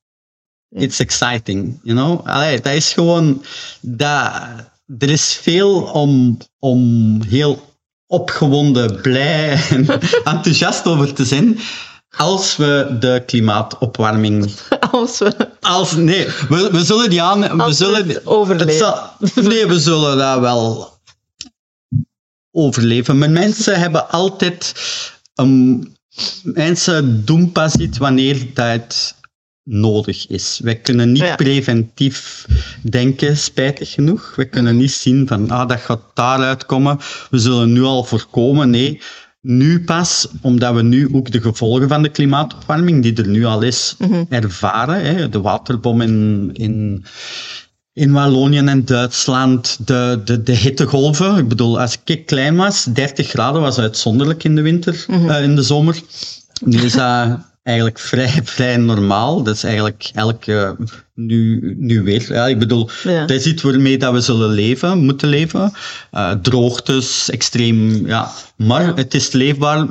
it's 0.75 1.01
exciting, 1.01 1.81
you 1.83 1.97
know? 1.97 2.27
Allee, 2.27 2.61
dat 2.61 2.73
is 2.73 2.93
gewoon, 2.93 3.43
dat, 3.81 4.33
er 4.99 5.11
is 5.11 5.39
veel 5.43 5.83
om, 5.83 6.39
om 6.59 7.21
heel 7.23 7.73
opgewonden, 8.07 9.01
blij 9.01 9.61
en 9.71 9.87
enthousiast 10.35 10.87
over 10.87 11.15
te 11.15 11.25
zijn, 11.25 11.59
als 12.17 12.57
we 12.57 12.97
de 13.01 13.23
klimaatopwarming... 13.27 14.51
Als 14.95 15.19
we 15.19 15.49
Als, 15.61 15.93
nee, 15.93 16.27
we, 16.49 16.69
we 16.73 16.85
zullen 16.85 17.11
die 17.11 17.23
aan... 17.23 17.41
We 17.41 17.49
Als 17.63 17.79
we 17.79 17.85
zullen, 17.85 18.09
het 18.09 18.27
overleven. 18.27 18.69
het 18.69 18.77
zal- 18.77 19.11
nee, 19.51 19.67
we 19.67 19.81
zullen 19.81 20.17
dat 20.19 20.41
wel 20.41 20.93
overleven. 22.53 23.19
Maar 23.19 23.31
mensen 23.31 23.79
hebben 23.81 24.11
altijd... 24.11 24.75
Um, 25.35 25.93
mensen 26.43 27.25
doen 27.25 27.53
pas 27.53 27.75
iets 27.77 27.99
wanneer 27.99 28.47
dat 28.55 29.15
nodig 29.63 30.27
is. 30.29 30.61
Wij 30.63 30.77
kunnen 30.81 31.13
niet 31.13 31.23
Ja. 31.23 31.35
preventief 31.35 32.47
denken, 32.83 33.37
spijtig 33.37 33.91
genoeg. 33.93 34.33
We 34.37 34.45
kunnen 34.45 34.77
niet 34.77 34.93
zien 34.93 35.27
van, 35.27 35.51
ah, 35.51 35.69
dat 35.69 35.81
gaat 35.81 36.01
daaruit 36.15 36.67
komen. 36.67 36.99
We 37.31 37.39
zullen 37.39 37.73
nu 37.73 37.83
al 37.83 38.05
voorkomen. 38.05 38.71
Nee, 38.71 39.01
nu 39.47 39.85
pas, 39.85 40.29
omdat 40.41 40.75
we 40.75 40.83
nu 40.83 41.09
ook 41.13 41.31
de 41.31 41.41
gevolgen 41.41 41.89
van 41.89 42.03
de 42.03 42.09
klimaatopwarming, 42.09 43.03
die 43.03 43.15
er 43.15 43.29
nu 43.29 43.45
al 43.45 43.63
is, 43.63 43.97
ervaren. 44.29 45.05
Hè. 45.05 45.29
De 45.29 45.41
waterbom 45.41 46.01
in, 46.01 46.51
in, 46.53 47.05
in 47.93 48.13
Wallonië 48.13 48.59
en 48.59 48.85
Duitsland, 48.85 49.87
de, 49.87 50.21
de, 50.25 50.43
de 50.43 50.53
hittegolven. 50.53 51.37
Ik 51.37 51.49
bedoel, 51.49 51.81
als 51.81 51.99
ik 52.05 52.27
klein 52.27 52.57
was, 52.57 52.85
30 52.85 53.29
graden 53.29 53.61
was 53.61 53.79
uitzonderlijk 53.79 54.45
in 54.45 54.55
de 54.55 54.63
winter, 54.63 55.05
eh, 55.09 55.43
in 55.43 55.55
de 55.55 55.63
zomer. 55.63 56.01
Nu 56.65 56.79
is 56.79 56.93
dat 56.93 57.39
eigenlijk 57.65 57.99
vrij, 57.99 58.29
vrij 58.55 58.77
normaal. 58.77 59.43
Dat 59.43 59.55
is 59.55 59.65
eigenlijk 59.65 60.11
elke, 60.15 60.77
nu, 61.15 61.75
nu 61.79 62.03
weer. 62.03 62.33
Ja, 62.33 62.47
ik 62.47 62.59
bedoel, 62.59 62.91
Ja. 63.03 63.21
dat 63.21 63.31
is 63.37 63.47
iets 63.47 63.63
waarmee 63.63 63.99
dat 63.99 64.13
we 64.13 64.21
zullen 64.21 64.49
leven, 64.51 64.99
moeten 64.99 65.29
leven. 65.29 65.73
Eh, 66.11 66.31
droogtes, 66.33 67.31
extreem, 67.31 68.07
ja. 68.07 68.31
Maar 68.57 68.97
het 68.97 69.15
is 69.15 69.31
leefbaar. 69.33 69.87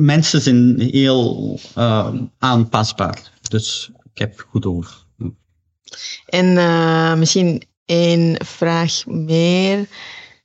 Mensen 0.00 0.40
zijn 0.40 0.80
heel 0.80 1.58
eh, 1.74 2.08
aanpasbaar. 2.38 3.30
Dus 3.48 3.90
ik 4.12 4.18
heb 4.18 4.46
goed 4.50 4.66
over. 4.66 5.06
En 6.26 6.56
eh, 6.56 7.14
misschien 7.14 7.62
één 7.84 8.44
vraag 8.46 9.06
meer. 9.06 9.86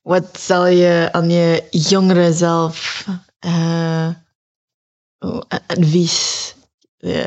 Wat 0.01 0.39
zal 0.39 0.67
je 0.67 1.09
aan 1.11 1.29
je 1.29 1.63
jongere 1.71 2.33
zelf 2.33 3.05
advies, 5.67 6.55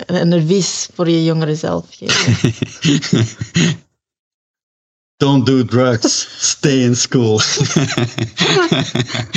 een 0.07 0.33
advies 0.33 0.89
voor 0.95 1.09
je 1.09 1.25
jongere 1.25 1.55
zelf 1.55 1.87
geven? 1.91 2.35
Don't 5.17 5.47
do 5.47 5.65
drugs. 5.65 6.29
Stay 6.39 6.83
in 6.83 6.97
school. 6.97 7.37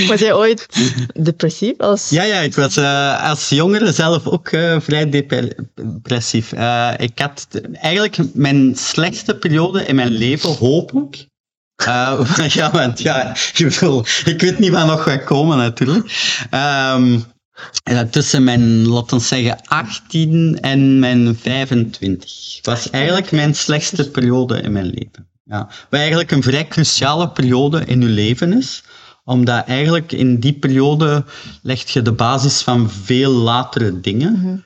Was 0.07 0.19
jij 0.19 0.33
ooit 0.33 0.67
depressief 1.13 1.77
als 1.77 2.09
ja, 2.09 2.23
ja, 2.23 2.39
ik 2.39 2.55
was 2.55 2.77
eh, 2.77 3.29
als 3.29 3.49
jongere 3.49 3.91
zelf 3.91 4.27
ook 4.27 4.47
eh, 4.47 4.79
vrij 4.79 5.09
depressief. 5.09 6.51
Eh, 6.51 6.93
ik 6.97 7.19
had 7.19 7.47
eigenlijk 7.73 8.17
mijn 8.33 8.75
slechtste 8.75 9.37
periode 9.37 9.85
in 9.85 9.95
mijn 9.95 10.11
leven, 10.11 10.55
hopelijk. 10.55 11.27
Eh, 11.75 12.25
ja, 12.47 12.71
want 12.71 12.99
ja, 13.01 13.35
ik, 13.53 13.65
bedoel, 13.69 14.05
ik 14.25 14.41
weet 14.41 14.59
niet 14.59 14.71
wat 14.71 14.85
nog 14.85 15.03
gaat 15.03 15.23
komen 15.23 15.57
natuurlijk. 15.57 16.37
Ehm, 16.49 17.19
ja, 17.83 18.05
tussen 18.05 18.43
mijn, 18.43 18.87
laten 18.87 19.17
we 19.17 19.23
zeggen, 19.23 19.61
18 19.65 20.59
en 20.59 20.99
mijn 20.99 21.35
25 21.35 22.59
was 22.61 22.89
eigenlijk 22.89 23.31
mijn 23.31 23.55
slechtste 23.55 24.09
periode 24.09 24.61
in 24.61 24.71
mijn 24.71 24.85
leven. 24.85 25.27
Ja, 25.43 25.65
wat 25.89 25.99
eigenlijk 25.99 26.31
een 26.31 26.43
vrij 26.43 26.67
cruciale 26.67 27.29
periode 27.29 27.85
in 27.85 28.01
je 28.01 28.07
leven 28.07 28.53
is, 28.53 28.83
omdat 29.23 29.65
eigenlijk 29.65 30.11
in 30.11 30.39
die 30.39 30.53
periode 30.53 31.25
leg 31.61 31.87
je 31.87 32.01
de 32.01 32.11
basis 32.11 32.61
van 32.61 32.89
veel 32.89 33.31
latere 33.31 33.99
dingen. 33.99 34.65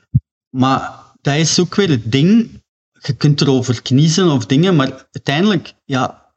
Maar 0.50 0.92
dat 1.20 1.34
is 1.34 1.60
ook 1.60 1.74
weer 1.74 1.88
het 1.88 2.12
ding, 2.12 2.62
je 2.92 3.12
kunt 3.12 3.40
erover 3.40 3.82
kniezen 3.82 4.30
of 4.30 4.46
dingen, 4.46 4.76
maar 4.76 5.08
uiteindelijk, 5.12 5.74
ja, 5.84 6.32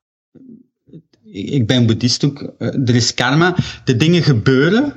ik 1.23 1.67
ben 1.67 1.85
boeddhist 1.85 2.25
ook, 2.25 2.41
eh, 2.41 2.67
er 2.67 2.95
is 2.95 3.13
karma, 3.13 3.55
de 3.83 3.95
dingen 3.95 4.23
gebeuren, 4.23 4.93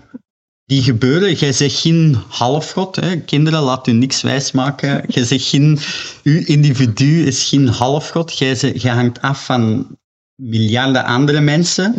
die 0.71 0.83
gebeuren. 0.83 1.35
Jij 1.35 1.53
zegt 1.53 1.81
geen 1.81 2.17
halfgod, 2.29 2.97
hè. 2.97 3.17
kinderen, 3.17 3.61
laat 3.61 3.87
u 3.87 3.93
niks 3.93 4.23
wijsmaken. 4.23 5.03
Jij 5.07 5.25
zegt 5.25 5.45
geen, 5.45 5.79
uw 6.23 6.43
individu 6.45 7.27
is 7.27 7.49
geen 7.49 7.69
halfgod, 7.69 8.39
jij, 8.39 8.93
hangt 8.93 9.21
af 9.21 9.45
van 9.45 9.87
miljarden 10.35 11.05
andere 11.05 11.41
mensen. 11.41 11.95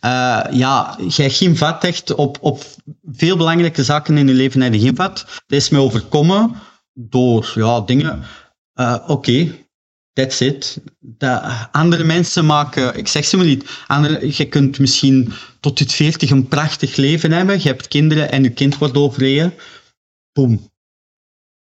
Eh, 0.00 0.44
ja, 0.50 0.98
jij 1.08 1.24
hebt 1.24 1.36
geen 1.36 1.56
vat 1.56 1.84
echt 1.84 2.14
op, 2.14 2.38
op 2.40 2.64
veel 3.12 3.36
belangrijke 3.36 3.84
zaken 3.84 4.18
in 4.18 4.26
je 4.26 4.34
leven 4.34 4.60
heb 4.60 4.74
je 4.74 4.80
geen 4.80 4.96
vat. 4.96 5.24
Dat 5.46 5.58
is 5.58 5.68
mij 5.68 5.80
overkomen 5.80 6.54
door 6.92 7.52
ja, 7.54 7.80
dingen. 7.80 8.22
Eh, 8.72 8.96
Oké, 9.06 9.52
That's 10.18 10.40
it. 10.40 10.80
Dat 11.00 11.42
andere 11.72 12.04
mensen 12.04 12.46
maken, 12.46 12.96
ik 12.96 13.08
zeg 13.08 13.24
ze 13.24 13.36
maar 13.36 13.46
niet, 13.46 13.64
andere, 13.86 14.36
je 14.36 14.48
kunt 14.48 14.78
misschien 14.78 15.32
tot 15.60 15.78
je 15.78 15.88
veertig 15.88 16.30
een 16.30 16.48
prachtig 16.48 16.96
leven 16.96 17.32
hebben, 17.32 17.62
je 17.62 17.68
hebt 17.68 17.88
kinderen 17.88 18.30
en 18.30 18.42
je 18.42 18.50
kind 18.50 18.78
wordt 18.78 18.96
overleden. 18.96 19.54
Boom. 20.32 20.70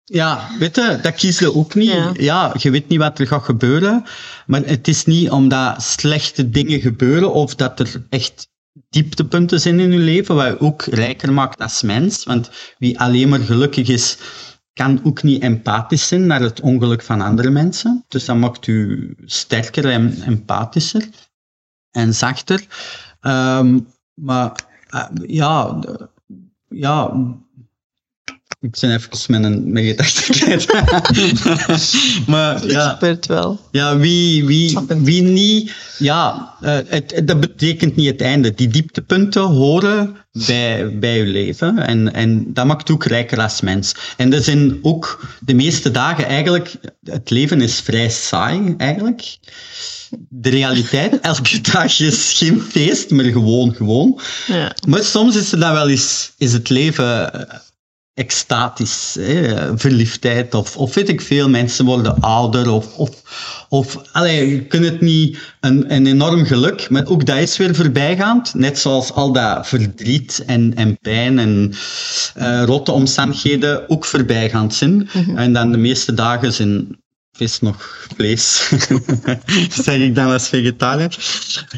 Ja, 0.04 0.50
weet 0.58 0.76
je, 0.76 0.98
dat 1.02 1.14
kies 1.14 1.38
je 1.38 1.54
ook 1.54 1.74
niet. 1.74 1.90
Ja. 1.90 2.12
Ja. 2.16 2.54
je 2.58 2.70
weet 2.70 2.88
niet 2.88 2.98
wat 2.98 3.18
er 3.18 3.26
gaat 3.26 3.42
gebeuren. 3.42 4.04
Maar 4.46 4.62
het 4.64 4.88
is 4.88 5.04
niet 5.04 5.30
omdat 5.30 5.82
slechte 5.82 6.50
dingen 6.50 6.80
gebeuren 6.80 7.32
of 7.32 7.54
dat 7.54 7.80
er 7.80 8.06
echt 8.08 8.48
dieptepunten 8.88 9.60
zijn 9.60 9.80
in 9.80 9.92
je 9.92 9.98
leven, 9.98 10.34
wat 10.34 10.46
je 10.46 10.60
ook 10.60 10.82
rijker 10.82 11.32
maakt 11.32 11.60
als 11.60 11.82
mens. 11.82 12.24
Want 12.24 12.50
wie 12.78 13.00
alleen 13.00 13.28
maar 13.28 13.40
gelukkig 13.40 13.88
is, 13.88 14.16
kan 14.72 15.00
ook 15.04 15.22
niet 15.22 15.42
empathisch 15.42 16.08
zijn 16.08 16.26
naar 16.26 16.40
het 16.40 16.60
ongeluk 16.60 17.02
van 17.02 17.20
andere 17.20 17.50
mensen. 17.50 18.04
Dus 18.08 18.24
dat 18.24 18.36
maakt 18.36 18.66
u 18.66 19.14
sterker 19.24 19.90
en 19.90 20.22
empathischer 20.22 21.08
en 21.90 22.14
zachter. 22.14 22.66
Ehm, 23.20 23.80
maar 24.14 24.52
eh, 24.88 25.08
ja, 25.26 25.78
ja, 26.68 27.12
ik 28.62 28.76
ben 28.80 28.92
even 28.94 29.10
met 29.28 29.44
een 29.44 29.72
mijn 29.72 29.84
gedachten 29.86 30.34
kwijt. 30.34 30.66
maar 32.26 32.64
Ik 32.64 32.70
ja, 32.70 32.94
spurt 32.94 33.26
wel. 33.26 33.60
ja, 33.70 33.96
wie, 33.96 34.44
wie, 34.46 34.78
wie 34.88 35.22
niet, 35.22 35.72
ja, 35.98 36.54
eh, 36.60 36.74
het, 36.86 37.12
het- 37.14 37.26
dat 37.28 37.40
betekent 37.40 37.96
niet 37.96 38.06
het 38.10 38.20
einde. 38.20 38.54
Die 38.54 38.68
dieptepunten 38.68 39.42
horen 39.42 40.16
bij, 40.46 40.98
bij 40.98 41.16
je 41.18 41.24
leven 41.26 41.78
en, 41.78 42.12
en 42.14 42.52
dat 42.52 42.66
maakt 42.66 42.90
ook 42.90 43.04
rijker 43.04 43.40
als 43.40 43.60
mens. 43.60 43.94
En 44.16 44.32
er 44.32 44.42
zijn 44.42 44.78
ook 44.82 45.26
de 45.40 45.54
meeste 45.54 45.90
dagen 45.90 46.26
eigenlijk, 46.26 46.74
het 47.04 47.30
leven 47.30 47.60
is 47.60 47.80
vrij 47.80 48.08
saai 48.10 48.74
eigenlijk. 48.78 49.36
De 50.28 50.50
realiteit, 50.50 51.20
elke 51.32 51.60
dag 51.60 52.00
is 52.00 52.32
geen 52.36 52.60
feest, 52.60 53.10
maar 53.10 53.24
gewoon, 53.24 53.74
gewoon. 53.74 54.20
Ja. 54.46 54.74
Maar 54.88 55.04
soms 55.04 55.36
is, 55.36 55.52
er 55.52 55.58
dan 55.60 55.72
wel 55.72 55.88
eens, 55.88 56.32
is 56.38 56.52
het 56.52 56.68
leven 56.68 57.32
eh, 57.48 57.58
extatisch, 58.14 59.16
hè? 59.20 59.78
verliefdheid 59.78 60.54
of, 60.54 60.76
of 60.76 60.94
weet 60.94 61.08
ik 61.08 61.20
veel. 61.20 61.48
Mensen 61.48 61.84
worden 61.84 62.20
ouder 62.20 62.70
of, 62.70 62.96
of, 62.96 63.10
of 63.68 63.98
allee, 64.12 64.50
je 64.50 64.66
kunt 64.66 64.84
het 64.84 65.00
niet 65.00 65.38
een, 65.60 65.94
een 65.94 66.06
enorm 66.06 66.44
geluk, 66.44 66.90
maar 66.90 67.06
ook 67.06 67.26
dat 67.26 67.36
is 67.36 67.56
weer 67.56 67.74
voorbijgaand. 67.74 68.54
Net 68.54 68.78
zoals 68.78 69.12
al 69.12 69.32
dat 69.32 69.66
verdriet 69.66 70.42
en, 70.46 70.74
en 70.74 70.98
pijn 70.98 71.38
en 71.38 71.72
eh 72.34 72.62
rotte 72.64 72.92
omstandigheden 72.92 73.88
ook 73.90 74.04
voorbijgaand 74.04 74.74
zijn. 74.74 75.08
En 75.34 75.52
dan 75.52 75.72
de 75.72 75.78
meeste 75.78 76.14
dagen 76.14 76.52
zijn 76.52 77.00
vis 77.32 77.60
nog 77.60 78.06
vlees, 78.16 78.70
zeg 79.84 79.98
ik 79.98 80.14
dan 80.14 80.30
als 80.32 80.48
vegetariër. 80.48 81.16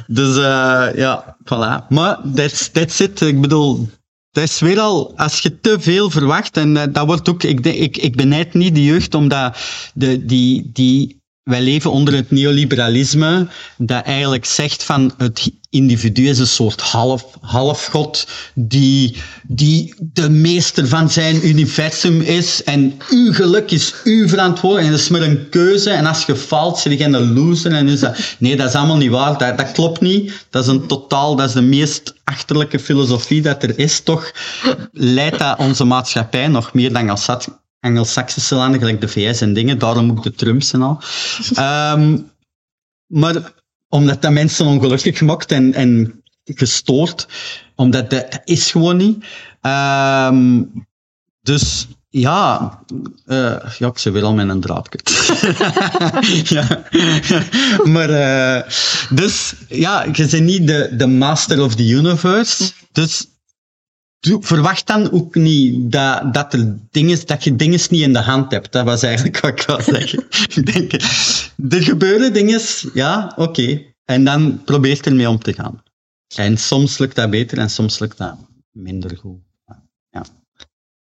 Dus 0.06 0.36
eh, 0.36 0.88
ja, 0.94 1.36
voilà. 1.44 1.88
Maar 1.88 2.18
that's, 2.34 2.70
that's 2.70 3.00
it. 3.00 3.20
Ik 3.20 3.40
bedoel, 3.40 3.88
dat 4.34 4.44
is 4.44 4.60
weer 4.60 4.80
al, 4.80 5.16
als 5.16 5.40
je 5.40 5.60
te 5.60 5.76
veel 5.80 6.10
verwacht, 6.10 6.56
en 6.56 6.76
eh, 6.76 6.92
dat 6.92 7.06
wordt 7.06 7.28
ook, 7.28 7.42
ik, 7.42 7.66
ik, 7.66 7.96
ik 7.96 8.16
benijd 8.16 8.54
niet 8.54 8.74
de 8.74 8.84
jeugd, 8.84 9.14
omdat 9.14 9.56
de, 9.94 10.24
die, 10.24 10.70
die, 10.72 11.22
wij 11.42 11.62
leven 11.62 11.90
onder 11.90 12.14
het 12.14 12.30
neoliberalisme, 12.30 13.48
dat 13.76 14.04
eigenlijk 14.04 14.44
zegt 14.44 14.84
van 14.84 15.12
het 15.16 15.50
individu 15.74 16.28
is 16.28 16.38
een 16.38 16.46
soort 16.46 16.80
half, 16.80 17.24
halfgod, 17.40 18.26
die, 18.54 19.16
die 19.42 19.94
de 19.98 20.30
meester 20.30 20.88
van 20.88 21.10
zijn 21.10 21.48
universum 21.48 22.20
is, 22.20 22.62
en 22.64 22.98
uw 23.10 23.32
geluk 23.32 23.70
is 23.70 23.94
uw 24.04 24.28
verantwoordelijkheid, 24.28 24.86
en 24.86 24.90
dat 24.90 25.00
is 25.00 25.08
maar 25.08 25.22
een 25.22 25.48
keuze, 25.48 25.90
en 25.90 26.06
als 26.06 26.24
je 26.24 26.36
faalt, 26.36 26.78
zit 26.78 26.98
je 26.98 27.04
een 27.04 27.32
loser, 27.32 27.72
en 27.72 27.88
is 27.88 28.00
dat, 28.00 28.18
nee, 28.38 28.56
dat 28.56 28.68
is 28.68 28.74
allemaal 28.74 28.96
niet 28.96 29.10
waar, 29.10 29.38
dat, 29.38 29.58
dat 29.58 29.72
klopt 29.72 30.00
niet, 30.00 30.46
dat 30.50 30.62
is 30.62 30.70
een 30.70 30.86
totaal, 30.86 31.36
dat 31.36 31.48
is 31.48 31.54
de 31.54 31.62
meest 31.62 32.14
achterlijke 32.24 32.78
filosofie 32.78 33.42
dat 33.42 33.62
er 33.62 33.78
is, 33.78 34.00
toch? 34.00 34.32
Leidt 34.92 35.38
dat 35.38 35.58
onze 35.58 35.84
maatschappij 35.84 36.48
nog 36.48 36.72
meer 36.72 36.92
dan 36.92 37.10
als 37.10 37.28
Anglo-Saxische 37.80 38.54
landen, 38.54 38.80
gelijk 38.80 39.00
de 39.00 39.08
VS 39.08 39.40
en 39.40 39.52
dingen, 39.52 39.78
daarom 39.78 40.10
ook 40.10 40.22
de 40.22 40.34
Trumps 40.34 40.72
en 40.72 40.82
al. 40.82 41.00
Ehm, 41.54 42.18
maar 43.06 43.52
omdat 43.94 44.22
dat 44.22 44.32
mensen 44.32 44.66
ongelukkig 44.66 45.20
maakt 45.20 45.52
en, 45.52 45.74
en 45.74 46.22
gestoord, 46.44 47.26
omdat 47.74 48.10
dat, 48.10 48.40
is 48.44 48.70
gewoon 48.70 48.96
niet. 48.96 49.24
Ehm, 49.60 50.62
dus 51.40 51.86
ja, 52.08 52.78
eh 53.26 53.56
ja, 53.78 53.88
ik 53.88 53.98
zou 53.98 54.14
weer 54.14 54.24
al 54.24 54.34
met 54.34 54.48
een 54.48 54.60
draad 54.60 54.88
kwijt. 54.88 55.28
ja. 56.48 56.84
Maar, 57.84 58.10
eh, 58.10 58.70
dus 59.10 59.54
ja, 59.68 60.06
je 60.12 60.26
bent 60.26 60.44
niet 60.44 60.66
de, 60.66 60.90
de 60.96 61.06
master 61.06 61.62
of 61.62 61.74
the 61.74 61.88
universe. 61.88 62.72
Dus 62.92 63.26
verwacht 64.40 64.86
dan 64.86 65.12
ook 65.12 65.34
niet 65.34 65.92
dat, 65.92 66.34
dat, 66.34 66.52
er 66.52 66.76
dingen, 66.90 67.26
dat 67.26 67.44
je 67.44 67.56
dingen 67.56 67.80
niet 67.90 68.02
in 68.02 68.12
de 68.12 68.22
hand 68.22 68.50
hebt. 68.50 68.72
Dat 68.72 68.84
was 68.84 69.02
eigenlijk 69.02 69.40
wat 69.40 69.50
ik 69.50 69.62
wou 69.66 69.82
zeggen. 69.82 70.24
ik 70.54 70.72
denk, 70.72 70.92
er 71.68 71.82
gebeuren 71.82 72.32
dingen, 72.32 72.60
ja, 72.94 73.32
oké. 73.36 73.82
En 74.04 74.24
dan 74.24 74.64
probeer 74.64 75.06
ermee 75.06 75.28
om 75.28 75.38
te 75.38 75.52
gaan. 75.52 75.82
En 76.36 76.58
soms 76.58 76.98
lukt 76.98 77.16
dat 77.16 77.30
beter 77.30 77.58
en 77.58 77.70
soms 77.70 77.98
lukt 77.98 78.18
dat 78.18 78.36
minder 78.72 79.16
goed. 79.16 79.42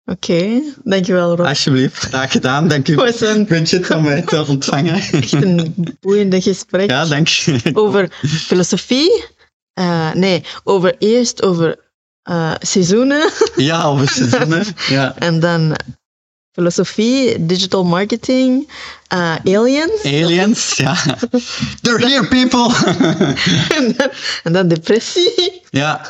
Oké, 0.06 0.62
dankjewel 0.84 1.36
Rob. 1.36 1.46
Alsjeblieft, 1.48 1.98
graag 1.98 2.32
gedaan. 2.32 2.68
Dank 2.68 2.88
u. 2.88 2.92
Het 2.92 3.02
was 3.20 3.30
een, 3.30 3.46
Puntje 3.46 3.96
om 3.96 4.04
mij 4.04 4.22
te 4.22 4.46
ontvangen. 4.48 4.94
echt 5.12 5.32
een 5.32 5.76
boeiende 6.00 6.42
gesprek 6.42 6.90
Ja, 6.90 7.06
dank 7.06 7.28
je. 7.28 7.60
over 7.74 8.12
filosofie. 8.22 9.26
Eh, 9.74 10.14
nee, 10.14 10.44
over 10.64 10.96
eerst 10.98 11.42
over 11.44 11.80
eh, 12.24 12.54
seizoenen 12.60 13.32
Ja, 13.56 13.84
over 13.84 14.10
seizoenen. 14.10 14.66
Ja. 14.90 15.16
en 15.28 15.40
dan 15.40 15.76
filosofie, 16.52 17.46
digital 17.46 17.84
marketing, 17.84 18.72
eh, 19.08 19.36
aliens 19.44 20.04
Aliens, 20.04 20.74
ja. 20.76 20.96
They're 21.82 22.08
here, 22.08 22.28
people. 22.28 22.76
en, 23.78 23.94
dan, 23.98 24.10
en 24.44 24.54
dan 24.54 24.68
depressie. 24.68 25.62
Ja. 25.70 26.02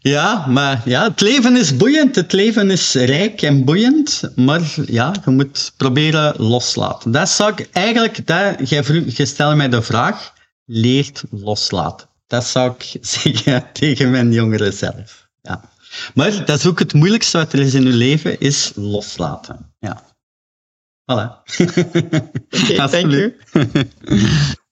Ja, 0.00 0.46
maar 0.46 0.82
ja, 0.84 1.02
het 1.02 1.20
leven 1.20 1.56
is 1.56 1.76
boeiend. 1.76 2.16
Het 2.16 2.32
leven 2.32 2.70
is 2.70 2.94
rijk 2.94 3.42
en 3.42 3.64
boeiend. 3.64 4.22
Maar 4.36 4.60
ja, 4.86 5.14
je 5.24 5.30
moet 5.30 5.72
proberen 5.76 6.34
loslaten. 6.36 7.10
Dat 7.10 7.28
zou 7.28 7.52
ik 7.56 7.68
eigenlijk, 7.72 8.26
dat, 8.26 8.68
jij, 8.68 8.84
vroeg, 8.84 9.02
jij 9.06 9.26
stelde 9.26 9.54
mij 9.54 9.68
de 9.68 9.82
vraag, 9.82 10.32
leert 10.64 11.22
loslaten. 11.30 12.08
Dat 12.26 12.44
zou 12.44 12.74
ik 12.78 12.96
zeggen 13.06 13.66
tegen 13.72 14.10
mijn 14.10 14.32
jongeren 14.32 14.72
zelf. 14.72 15.28
Ja. 15.42 15.72
Maar 16.14 16.44
dat 16.44 16.58
is 16.58 16.66
ook 16.66 16.78
het 16.78 16.92
moeilijkste 16.92 17.38
wat 17.38 17.52
er 17.52 17.58
is 17.58 17.74
in 17.74 17.82
je 17.82 17.88
leven, 17.88 18.40
is 18.40 18.72
loslaten. 18.74 19.74
Ja. 19.78 20.02
Voilà. 21.12 21.42
Oké, 22.62 22.88
dank 22.90 23.12
u. 23.12 23.36
Alsjeblieft. 23.52 24.62